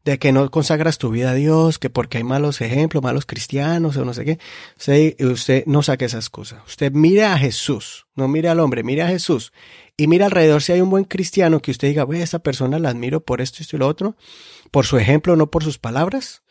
de 0.05 0.19
que 0.19 0.33
no 0.33 0.51
consagras 0.51 0.99
tu 0.99 1.11
vida 1.11 1.31
a 1.31 1.35
Dios, 1.35 1.79
que 1.79 1.91
porque 1.91 2.19
hay 2.19 2.25
malos 2.25 2.61
ejemplos, 2.61 3.03
malos 3.03 3.27
cristianos 3.27 3.97
o 3.97 4.05
no 4.05 4.15
sé 4.15 4.25
qué, 4.25 4.39
usted, 4.77 5.21
usted 5.25 5.65
no 5.67 5.83
saque 5.83 6.07
esa 6.07 6.19
excusa. 6.19 6.63
Usted 6.67 6.93
mire 6.93 7.25
a 7.25 7.39
Jesús, 7.39 8.07
no 8.17 8.27
mire 8.29 8.49
al 8.49 8.61
hombre, 8.61 8.83
mire 8.83 9.03
a 9.03 9.09
Jesús 9.09 9.53
y 9.97 10.07
mira 10.07 10.27
alrededor 10.27 10.63
si 10.63 10.73
hay 10.73 10.81
un 10.81 10.91
buen 10.91 11.05
cristiano 11.05 11.61
que 11.61 11.71
usted 11.71 11.89
diga, 11.89 12.05
ve, 12.05 12.23
esta 12.23 12.41
persona 12.41 12.79
la 12.79 12.89
admiro 12.89 13.25
por 13.25 13.41
esto, 13.41 13.59
esto 13.61 13.77
y 13.77 13.79
lo 13.79 13.87
otro, 13.87 14.17
por 14.71 14.87
su 14.87 14.99
ejemplo, 14.99 15.37
no 15.37 15.51
por 15.51 15.63
sus 15.63 15.79
palabras, 15.79 16.43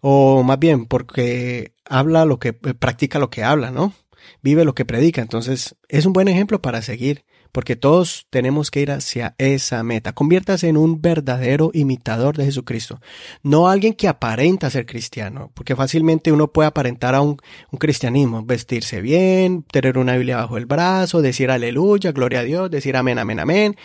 o 0.00 0.42
más 0.42 0.58
bien 0.58 0.86
porque 0.86 1.74
habla 1.84 2.24
lo 2.24 2.38
que, 2.38 2.52
practica 2.52 3.18
lo 3.18 3.30
que 3.30 3.42
habla, 3.42 3.70
¿no? 3.70 3.94
Vive 4.42 4.64
lo 4.64 4.74
que 4.74 4.84
predica. 4.84 5.22
Entonces, 5.22 5.76
es 5.88 6.06
un 6.06 6.12
buen 6.12 6.28
ejemplo 6.28 6.60
para 6.60 6.82
seguir 6.82 7.24
porque 7.52 7.76
todos 7.76 8.26
tenemos 8.30 8.70
que 8.70 8.80
ir 8.80 8.90
hacia 8.90 9.34
esa 9.38 9.82
meta. 9.82 10.12
Conviértase 10.12 10.68
en 10.68 10.76
un 10.76 11.00
verdadero 11.00 11.70
imitador 11.74 12.36
de 12.36 12.44
Jesucristo, 12.44 13.00
no 13.42 13.68
alguien 13.68 13.94
que 13.94 14.08
aparenta 14.08 14.70
ser 14.70 14.86
cristiano, 14.86 15.50
porque 15.54 15.76
fácilmente 15.76 16.32
uno 16.32 16.48
puede 16.48 16.68
aparentar 16.68 17.14
a 17.14 17.20
un, 17.20 17.38
cristianismo, 17.78 18.44
vestirse 18.44 19.00
bien, 19.00 19.62
tener 19.62 19.98
una 19.98 20.16
Biblia 20.16 20.36
bajo 20.36 20.56
el 20.56 20.66
brazo, 20.66 21.22
decir 21.22 21.50
aleluya, 21.50 22.12
gloria 22.12 22.40
a 22.40 22.44
Dios, 22.44 22.70
decir 22.70 22.96
amén, 22.96 23.18
amén, 23.18 23.40
amén. 23.40 23.76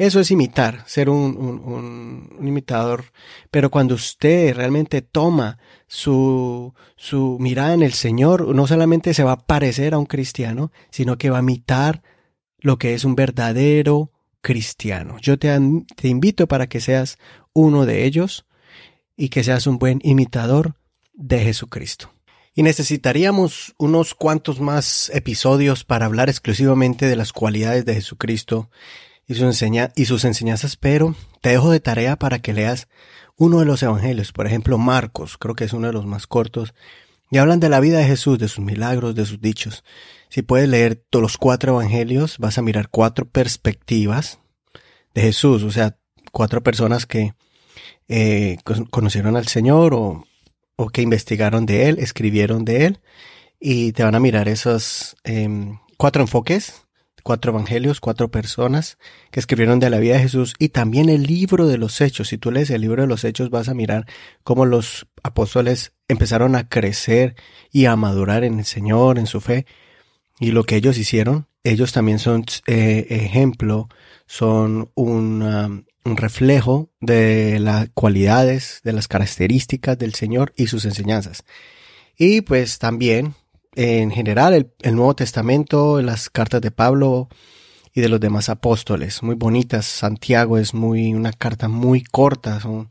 Eso 0.00 0.18
es 0.18 0.30
imitar, 0.30 0.82
ser 0.86 1.10
un, 1.10 2.30
imitador. 2.40 3.04
Pero 3.50 3.70
cuando 3.70 3.94
usted 3.94 4.56
realmente 4.56 5.02
toma 5.02 5.58
su, 5.88 6.72
su 6.96 7.36
mirada 7.38 7.74
en 7.74 7.82
el 7.82 7.92
Señor, 7.92 8.54
no 8.54 8.66
solamente 8.66 9.12
se 9.12 9.24
va 9.24 9.32
a 9.32 9.40
parecer 9.40 9.92
a 9.92 9.98
un 9.98 10.06
cristiano, 10.06 10.72
sino 10.90 11.18
que 11.18 11.28
va 11.28 11.36
a 11.36 11.42
imitar 11.42 12.02
lo 12.60 12.78
que 12.78 12.94
es 12.94 13.04
un 13.04 13.14
verdadero 13.14 14.10
cristiano. 14.40 15.16
Yo 15.20 15.38
te, 15.38 15.56
te 15.96 16.08
invito 16.08 16.46
para 16.46 16.68
que 16.68 16.80
seas 16.80 17.18
uno 17.52 17.86
de 17.86 18.04
ellos 18.04 18.46
y 19.16 19.28
que 19.28 19.44
seas 19.44 19.66
un 19.66 19.78
buen 19.78 20.00
imitador 20.02 20.76
de 21.14 21.40
Jesucristo. 21.40 22.12
Y 22.54 22.62
necesitaríamos 22.62 23.74
unos 23.78 24.14
cuantos 24.14 24.60
más 24.60 25.10
episodios 25.14 25.84
para 25.84 26.06
hablar 26.06 26.28
exclusivamente 26.28 27.06
de 27.06 27.16
las 27.16 27.32
cualidades 27.32 27.84
de 27.84 27.94
Jesucristo 27.94 28.70
y, 29.26 29.34
y 29.34 30.04
sus 30.06 30.24
enseñanzas, 30.24 30.76
pero 30.76 31.14
te 31.40 31.50
dejo 31.50 31.70
de 31.70 31.80
tarea 31.80 32.16
para 32.16 32.40
que 32.40 32.52
leas 32.52 32.88
uno 33.36 33.60
de 33.60 33.64
los 33.64 33.82
evangelios, 33.82 34.32
por 34.32 34.46
ejemplo 34.46 34.76
Marcos, 34.76 35.38
creo 35.38 35.54
que 35.54 35.64
es 35.64 35.72
uno 35.72 35.86
de 35.86 35.92
los 35.92 36.04
más 36.04 36.26
cortos, 36.26 36.74
y 37.30 37.38
hablan 37.38 37.60
de 37.60 37.68
la 37.68 37.80
vida 37.80 37.98
de 37.98 38.04
Jesús, 38.04 38.38
de 38.38 38.48
sus 38.48 38.64
milagros, 38.64 39.14
de 39.14 39.24
sus 39.24 39.40
dichos. 39.40 39.84
Si 40.28 40.42
puedes 40.42 40.68
leer 40.68 40.96
todos 41.10 41.22
los 41.22 41.38
cuatro 41.38 41.72
evangelios, 41.72 42.38
vas 42.38 42.58
a 42.58 42.62
mirar 42.62 42.88
cuatro 42.88 43.28
perspectivas 43.28 44.40
de 45.14 45.22
Jesús, 45.22 45.62
o 45.62 45.70
sea, 45.70 45.96
cuatro 46.32 46.62
personas 46.62 47.06
que 47.06 47.34
eh, 48.08 48.58
conocieron 48.90 49.36
al 49.36 49.46
Señor 49.46 49.94
o, 49.94 50.24
o, 50.76 50.88
que 50.88 51.02
investigaron 51.02 51.66
de 51.66 51.88
Él, 51.88 51.98
escribieron 51.98 52.64
de 52.64 52.86
Él, 52.86 53.00
y 53.60 53.92
te 53.92 54.02
van 54.02 54.14
a 54.14 54.20
mirar 54.20 54.48
esos 54.48 55.16
em, 55.22 55.78
cuatro 55.96 56.22
enfoques, 56.22 56.86
cuatro 57.22 57.52
evangelios, 57.52 58.00
cuatro 58.00 58.30
personas 58.30 58.98
que 59.30 59.40
escribieron 59.40 59.78
de 59.78 59.90
la 59.90 59.98
vida 59.98 60.14
de 60.14 60.22
Jesús 60.22 60.54
y 60.58 60.70
también 60.70 61.08
el 61.08 61.24
libro 61.24 61.66
de 61.66 61.78
los 61.78 62.00
hechos. 62.00 62.28
Si 62.28 62.38
tú 62.38 62.50
lees 62.50 62.70
el 62.70 62.80
libro 62.80 63.02
de 63.02 63.08
los 63.08 63.24
hechos 63.24 63.50
vas 63.50 63.68
a 63.68 63.74
mirar 63.74 64.06
cómo 64.42 64.64
los 64.64 65.06
apóstoles 65.22 65.92
empezaron 66.10 66.56
a 66.56 66.68
crecer 66.68 67.36
y 67.70 67.86
a 67.86 67.96
madurar 67.96 68.44
en 68.44 68.58
el 68.58 68.64
Señor, 68.64 69.18
en 69.18 69.26
su 69.26 69.40
fe, 69.40 69.66
y 70.38 70.50
lo 70.50 70.64
que 70.64 70.76
ellos 70.76 70.98
hicieron, 70.98 71.46
ellos 71.64 71.92
también 71.92 72.18
son 72.18 72.44
eh, 72.66 73.06
ejemplo, 73.10 73.88
son 74.26 74.90
un, 74.94 75.42
um, 75.42 75.84
un 76.04 76.16
reflejo 76.16 76.90
de 77.00 77.58
las 77.60 77.90
cualidades, 77.94 78.80
de 78.82 78.92
las 78.92 79.08
características 79.08 79.98
del 79.98 80.14
Señor 80.14 80.52
y 80.56 80.66
sus 80.66 80.84
enseñanzas. 80.84 81.44
Y 82.16 82.40
pues 82.40 82.78
también, 82.78 83.34
en 83.74 84.10
general, 84.10 84.54
el, 84.54 84.72
el 84.82 84.96
Nuevo 84.96 85.14
Testamento, 85.14 86.00
las 86.02 86.30
cartas 86.30 86.60
de 86.60 86.70
Pablo 86.70 87.28
y 87.92 88.00
de 88.00 88.08
los 88.08 88.20
demás 88.20 88.48
apóstoles, 88.48 89.22
muy 89.22 89.34
bonitas. 89.34 89.86
Santiago 89.86 90.58
es 90.58 90.74
muy, 90.74 91.12
una 91.14 91.32
carta 91.32 91.68
muy 91.68 92.02
corta, 92.02 92.60
son 92.60 92.88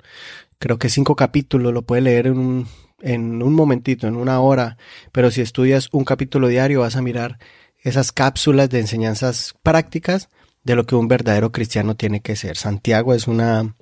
creo 0.60 0.77
que 0.77 0.89
cinco 0.89 1.15
capítulos, 1.15 1.73
lo 1.73 1.82
puede 1.84 2.01
leer 2.01 2.27
en 2.27 2.38
un 2.38 2.67
en 3.01 3.41
un 3.41 3.53
momentito, 3.53 4.07
en 4.07 4.15
una 4.15 4.39
hora, 4.41 4.77
pero 5.12 5.31
si 5.31 5.41
estudias 5.41 5.89
un 5.91 6.05
capítulo 6.05 6.47
diario 6.47 6.81
vas 6.81 6.95
a 6.95 7.01
mirar 7.01 7.39
esas 7.81 8.12
cápsulas 8.12 8.69
de 8.69 8.79
enseñanzas 8.79 9.55
prácticas 9.63 10.29
de 10.63 10.75
lo 10.75 10.85
que 10.85 10.95
un 10.95 11.07
verdadero 11.07 11.51
cristiano 11.51 11.95
tiene 11.95 12.21
que 12.21 12.35
ser. 12.35 12.57
Santiago 12.57 13.13
es 13.13 13.27
una 13.27 13.75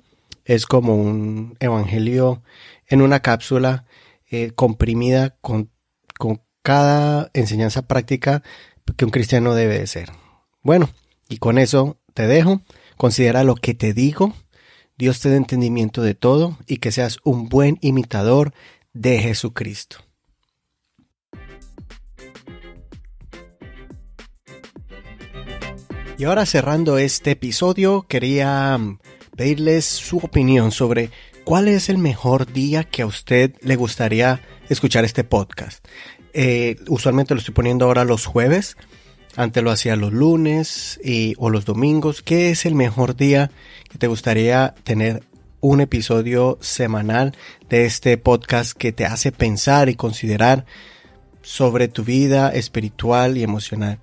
es 0.44 0.64
como 0.64 0.96
un 0.96 1.56
evangelio 1.60 2.42
en 2.86 3.02
una 3.02 3.20
cápsula 3.20 3.84
eh, 4.30 4.52
comprimida 4.52 5.36
con, 5.42 5.70
con 6.18 6.40
cada 6.62 7.30
enseñanza 7.34 7.86
práctica 7.86 8.42
que 8.96 9.04
un 9.04 9.10
cristiano 9.10 9.54
debe 9.54 9.78
de 9.78 9.86
ser. 9.86 10.10
Bueno, 10.62 10.88
y 11.28 11.36
con 11.36 11.58
eso 11.58 11.98
te 12.14 12.26
dejo. 12.26 12.62
Considera 12.96 13.44
lo 13.44 13.54
que 13.56 13.74
te 13.74 13.92
digo. 13.92 14.34
Dios 14.96 15.20
te 15.20 15.28
dé 15.28 15.36
entendimiento 15.36 16.02
de 16.02 16.14
todo 16.14 16.56
y 16.66 16.78
que 16.78 16.92
seas 16.92 17.18
un 17.24 17.48
buen 17.48 17.78
imitador 17.82 18.52
de 18.98 19.20
Jesucristo. 19.20 19.98
Y 26.18 26.24
ahora 26.24 26.46
cerrando 26.46 26.98
este 26.98 27.30
episodio, 27.30 28.06
quería 28.08 28.76
mm, 28.76 28.98
pedirles 29.36 29.84
su 29.84 30.18
opinión 30.18 30.72
sobre 30.72 31.10
cuál 31.44 31.68
es 31.68 31.88
el 31.88 31.98
mejor 31.98 32.52
día 32.52 32.82
que 32.82 33.02
a 33.02 33.06
usted 33.06 33.54
le 33.60 33.76
gustaría 33.76 34.40
escuchar 34.68 35.04
este 35.04 35.22
podcast. 35.22 35.86
Eh, 36.32 36.74
usualmente 36.88 37.34
lo 37.34 37.38
estoy 37.38 37.54
poniendo 37.54 37.84
ahora 37.84 38.04
los 38.04 38.26
jueves, 38.26 38.76
antes 39.36 39.62
lo 39.62 39.70
hacía 39.70 39.94
los 39.94 40.12
lunes 40.12 40.98
y, 41.04 41.34
o 41.38 41.50
los 41.50 41.64
domingos. 41.64 42.20
¿Qué 42.20 42.50
es 42.50 42.66
el 42.66 42.74
mejor 42.74 43.14
día 43.14 43.52
que 43.88 43.98
te 43.98 44.08
gustaría 44.08 44.74
tener 44.82 45.22
un 45.60 45.80
episodio 45.80 46.58
semanal 46.60 47.34
de 47.68 47.84
este 47.84 48.16
podcast 48.18 48.76
que 48.76 48.92
te 48.92 49.04
hace 49.04 49.32
pensar 49.32 49.88
y 49.88 49.96
considerar 49.96 50.64
sobre 51.42 51.88
tu 51.88 52.04
vida 52.04 52.50
espiritual 52.50 53.36
y 53.36 53.42
emocional. 53.42 53.98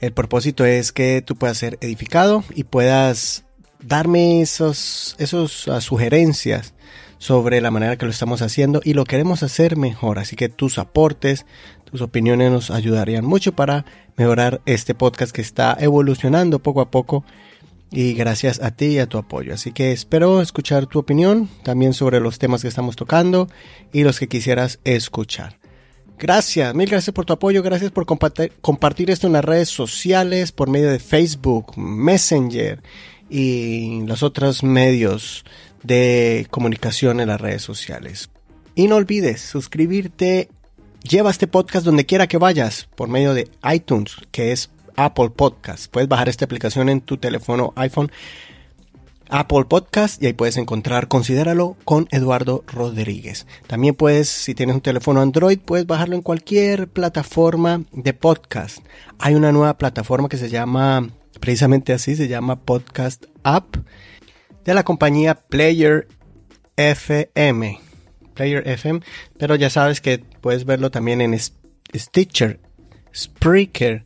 El 0.00 0.12
propósito 0.12 0.64
es 0.64 0.92
que 0.92 1.22
tú 1.22 1.36
puedas 1.36 1.58
ser 1.58 1.78
edificado 1.80 2.44
y 2.54 2.64
puedas 2.64 3.44
darme 3.82 4.40
esos, 4.42 5.16
esos 5.18 5.66
uh, 5.68 5.80
sugerencias 5.80 6.74
sobre 7.18 7.60
la 7.60 7.70
manera 7.70 7.96
que 7.96 8.04
lo 8.04 8.10
estamos 8.10 8.42
haciendo 8.42 8.80
y 8.84 8.92
lo 8.92 9.04
queremos 9.04 9.42
hacer 9.42 9.76
mejor. 9.76 10.18
Así 10.18 10.36
que 10.36 10.48
tus 10.48 10.78
aportes, 10.78 11.46
tus 11.84 12.02
opiniones 12.02 12.50
nos 12.50 12.70
ayudarían 12.70 13.24
mucho 13.24 13.52
para 13.52 13.86
mejorar 14.16 14.60
este 14.66 14.94
podcast 14.94 15.32
que 15.32 15.40
está 15.40 15.76
evolucionando 15.80 16.58
poco 16.58 16.80
a 16.80 16.90
poco 16.90 17.24
y 17.90 18.14
gracias 18.14 18.60
a 18.60 18.72
ti 18.72 18.86
y 18.86 18.98
a 18.98 19.06
tu 19.06 19.18
apoyo. 19.18 19.54
Así 19.54 19.72
que 19.72 19.92
espero 19.92 20.40
escuchar 20.40 20.86
tu 20.86 20.98
opinión 20.98 21.48
también 21.62 21.92
sobre 21.92 22.20
los 22.20 22.38
temas 22.38 22.62
que 22.62 22.68
estamos 22.68 22.96
tocando 22.96 23.48
y 23.92 24.02
los 24.02 24.18
que 24.18 24.28
quisieras 24.28 24.80
escuchar. 24.84 25.58
Gracias, 26.18 26.74
mil 26.74 26.88
gracias 26.88 27.12
por 27.12 27.26
tu 27.26 27.34
apoyo, 27.34 27.62
gracias 27.62 27.90
por 27.90 28.06
compartir, 28.06 29.10
esto 29.10 29.26
en 29.26 29.34
las 29.34 29.44
redes 29.44 29.68
sociales 29.68 30.50
por 30.50 30.70
medio 30.70 30.90
de 30.90 30.98
Facebook, 30.98 31.76
Messenger 31.76 32.82
y 33.28 34.00
los 34.06 34.22
otros 34.22 34.62
medios 34.62 35.44
de 35.82 36.46
comunicación 36.50 37.20
en 37.20 37.28
las 37.28 37.40
redes 37.40 37.60
sociales. 37.60 38.30
Y 38.74 38.88
no 38.88 38.96
olvides 38.96 39.42
suscribirte, 39.42 40.48
lleva 41.02 41.30
este 41.30 41.48
podcast 41.48 41.84
donde 41.84 42.06
quiera 42.06 42.26
que 42.26 42.38
vayas 42.38 42.88
por 42.94 43.08
medio 43.08 43.34
de 43.34 43.50
iTunes, 43.70 44.16
que 44.30 44.52
es 44.52 44.70
Apple 44.96 45.30
Podcast. 45.30 45.90
Puedes 45.90 46.08
bajar 46.08 46.28
esta 46.28 46.44
aplicación 46.44 46.88
en 46.88 47.00
tu 47.00 47.16
teléfono 47.16 47.72
iPhone, 47.76 48.10
Apple 49.28 49.64
Podcast, 49.64 50.22
y 50.22 50.26
ahí 50.26 50.32
puedes 50.32 50.56
encontrar 50.56 51.08
Considéralo 51.08 51.76
con 51.84 52.08
Eduardo 52.10 52.64
Rodríguez. 52.66 53.46
También 53.66 53.94
puedes, 53.94 54.28
si 54.28 54.54
tienes 54.54 54.74
un 54.74 54.80
teléfono 54.80 55.20
Android, 55.20 55.58
puedes 55.58 55.86
bajarlo 55.86 56.14
en 56.14 56.22
cualquier 56.22 56.88
plataforma 56.88 57.82
de 57.92 58.12
podcast. 58.12 58.78
Hay 59.18 59.34
una 59.34 59.52
nueva 59.52 59.78
plataforma 59.78 60.28
que 60.28 60.36
se 60.36 60.48
llama, 60.48 61.08
precisamente 61.40 61.92
así, 61.92 62.16
se 62.16 62.28
llama 62.28 62.60
Podcast 62.60 63.24
App 63.42 63.76
de 64.64 64.74
la 64.74 64.84
compañía 64.84 65.34
Player 65.34 66.08
FM. 66.76 67.80
Player 68.34 68.68
FM, 68.68 69.00
pero 69.38 69.56
ya 69.56 69.70
sabes 69.70 70.00
que 70.00 70.18
puedes 70.18 70.66
verlo 70.66 70.90
también 70.90 71.20
en 71.20 71.38
Stitcher, 71.38 72.60
Spreaker, 73.14 74.04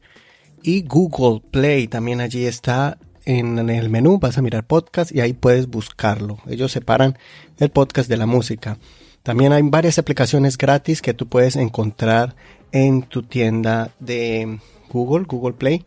y 0.62 0.82
Google 0.82 1.42
Play. 1.50 1.88
También 1.88 2.20
allí 2.20 2.46
está 2.46 2.98
en 3.24 3.68
el 3.70 3.90
menú, 3.90 4.18
vas 4.18 4.38
a 4.38 4.42
mirar 4.42 4.66
podcast 4.66 5.12
y 5.12 5.20
ahí 5.20 5.32
puedes 5.32 5.68
buscarlo. 5.68 6.38
Ellos 6.48 6.72
separan 6.72 7.18
el 7.58 7.70
podcast 7.70 8.08
de 8.08 8.16
la 8.16 8.26
música. 8.26 8.78
También 9.22 9.52
hay 9.52 9.62
varias 9.62 9.98
aplicaciones 9.98 10.56
gratis 10.56 11.02
que 11.02 11.14
tú 11.14 11.28
puedes 11.28 11.56
encontrar 11.56 12.34
en 12.72 13.02
tu 13.02 13.22
tienda 13.22 13.90
de 14.00 14.58
Google, 14.90 15.26
Google 15.26 15.54
Play. 15.54 15.84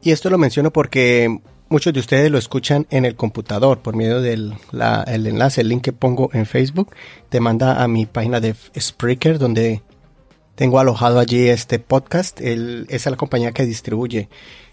Y 0.00 0.12
esto 0.12 0.30
lo 0.30 0.38
menciono 0.38 0.72
porque 0.72 1.40
muchos 1.68 1.92
de 1.92 2.00
ustedes 2.00 2.30
lo 2.30 2.38
escuchan 2.38 2.86
en 2.90 3.04
el 3.04 3.16
computador 3.16 3.80
por 3.80 3.96
medio 3.96 4.20
del 4.20 4.54
el 5.06 5.26
enlace, 5.26 5.62
el 5.62 5.68
link 5.68 5.82
que 5.82 5.92
pongo 5.92 6.30
en 6.32 6.46
Facebook. 6.46 6.94
Te 7.28 7.40
manda 7.40 7.82
a 7.82 7.88
mi 7.88 8.06
página 8.06 8.40
de 8.40 8.54
Spreaker 8.78 9.38
donde 9.38 9.82
tengo 10.58 10.80
alojado 10.80 11.20
allí 11.20 11.48
este 11.48 11.78
podcast. 11.78 12.40
esa 12.40 12.84
es 12.88 13.06
la 13.06 13.16
compañía 13.16 13.52
que 13.52 13.64
distribuye 13.64 14.28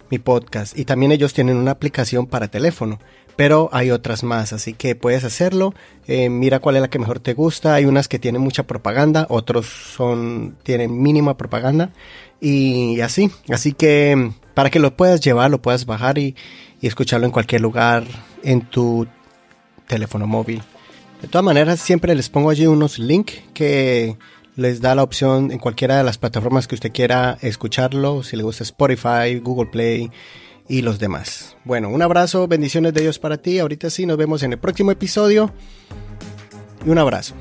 mi 0.09 0.17
podcast. 0.17 0.75
Y 0.75 0.83
también 0.83 1.11
ellos 1.11 1.36
tienen 1.36 1.57
una 1.57 1.69
aplicación 1.69 2.25
para 2.25 2.47
teléfono. 2.47 2.99
Pero 3.36 3.69
hay 3.71 3.91
otras 3.91 4.23
más, 4.23 4.51
así 4.51 4.73
que 4.73 4.95
puedes 4.95 5.23
hacerlo. 5.23 5.75
Eh, 6.07 6.29
mira 6.29 6.59
cuál 6.59 6.77
es 6.77 6.81
la 6.81 6.88
que 6.88 6.97
mejor 6.97 7.19
te 7.19 7.36
gusta. 7.36 7.75
Hay 7.75 7.86
unas 7.86 8.07
que 8.07 8.17
tienen 8.17 8.41
mucha 8.41 8.63
propaganda, 8.63 9.27
otros 9.29 9.67
son 9.67 10.57
tienen 10.63 11.03
mínima 11.03 11.38
propaganda 11.38 11.91
y 12.41 12.99
así. 13.01 13.29
Así 13.49 13.73
que 13.73 14.31
para 14.55 14.71
que 14.71 14.79
lo 14.79 14.97
puedas 14.97 15.21
llevar, 15.21 15.51
lo 15.51 15.61
puedas 15.61 15.86
bajar 15.86 16.17
y, 16.17 16.36
y 16.81 16.88
escucharlo 16.88 17.27
en 17.27 17.31
cualquier 17.31 17.61
lugar 17.61 18.05
en 18.41 18.61
tu 18.61 19.05
teléfono 19.86 20.25
móvil. 20.25 20.63
De 21.21 21.27
todas 21.27 21.45
maneras, 21.45 21.79
siempre 21.79 22.15
les 22.15 22.29
pongo 22.29 22.49
allí 22.49 22.65
unos 22.65 22.97
links 22.97 23.36
que 23.53 24.17
les 24.55 24.81
da 24.81 24.95
la 24.95 25.03
opción 25.03 25.51
en 25.51 25.59
cualquiera 25.59 25.97
de 25.97 26.03
las 26.03 26.17
plataformas 26.17 26.67
que 26.67 26.75
usted 26.75 26.91
quiera 26.91 27.37
escucharlo, 27.41 28.23
si 28.23 28.37
le 28.37 28.43
gusta 28.43 28.63
Spotify, 28.63 29.39
Google 29.41 29.69
Play 29.69 30.11
y 30.67 30.81
los 30.81 30.99
demás. 30.99 31.57
Bueno, 31.63 31.89
un 31.89 32.01
abrazo, 32.01 32.47
bendiciones 32.47 32.93
de 32.93 33.01
Dios 33.01 33.19
para 33.19 33.37
ti. 33.37 33.59
Ahorita 33.59 33.89
sí, 33.89 34.05
nos 34.05 34.17
vemos 34.17 34.43
en 34.43 34.53
el 34.53 34.59
próximo 34.59 34.91
episodio 34.91 35.51
y 36.85 36.89
un 36.89 36.97
abrazo. 36.97 37.35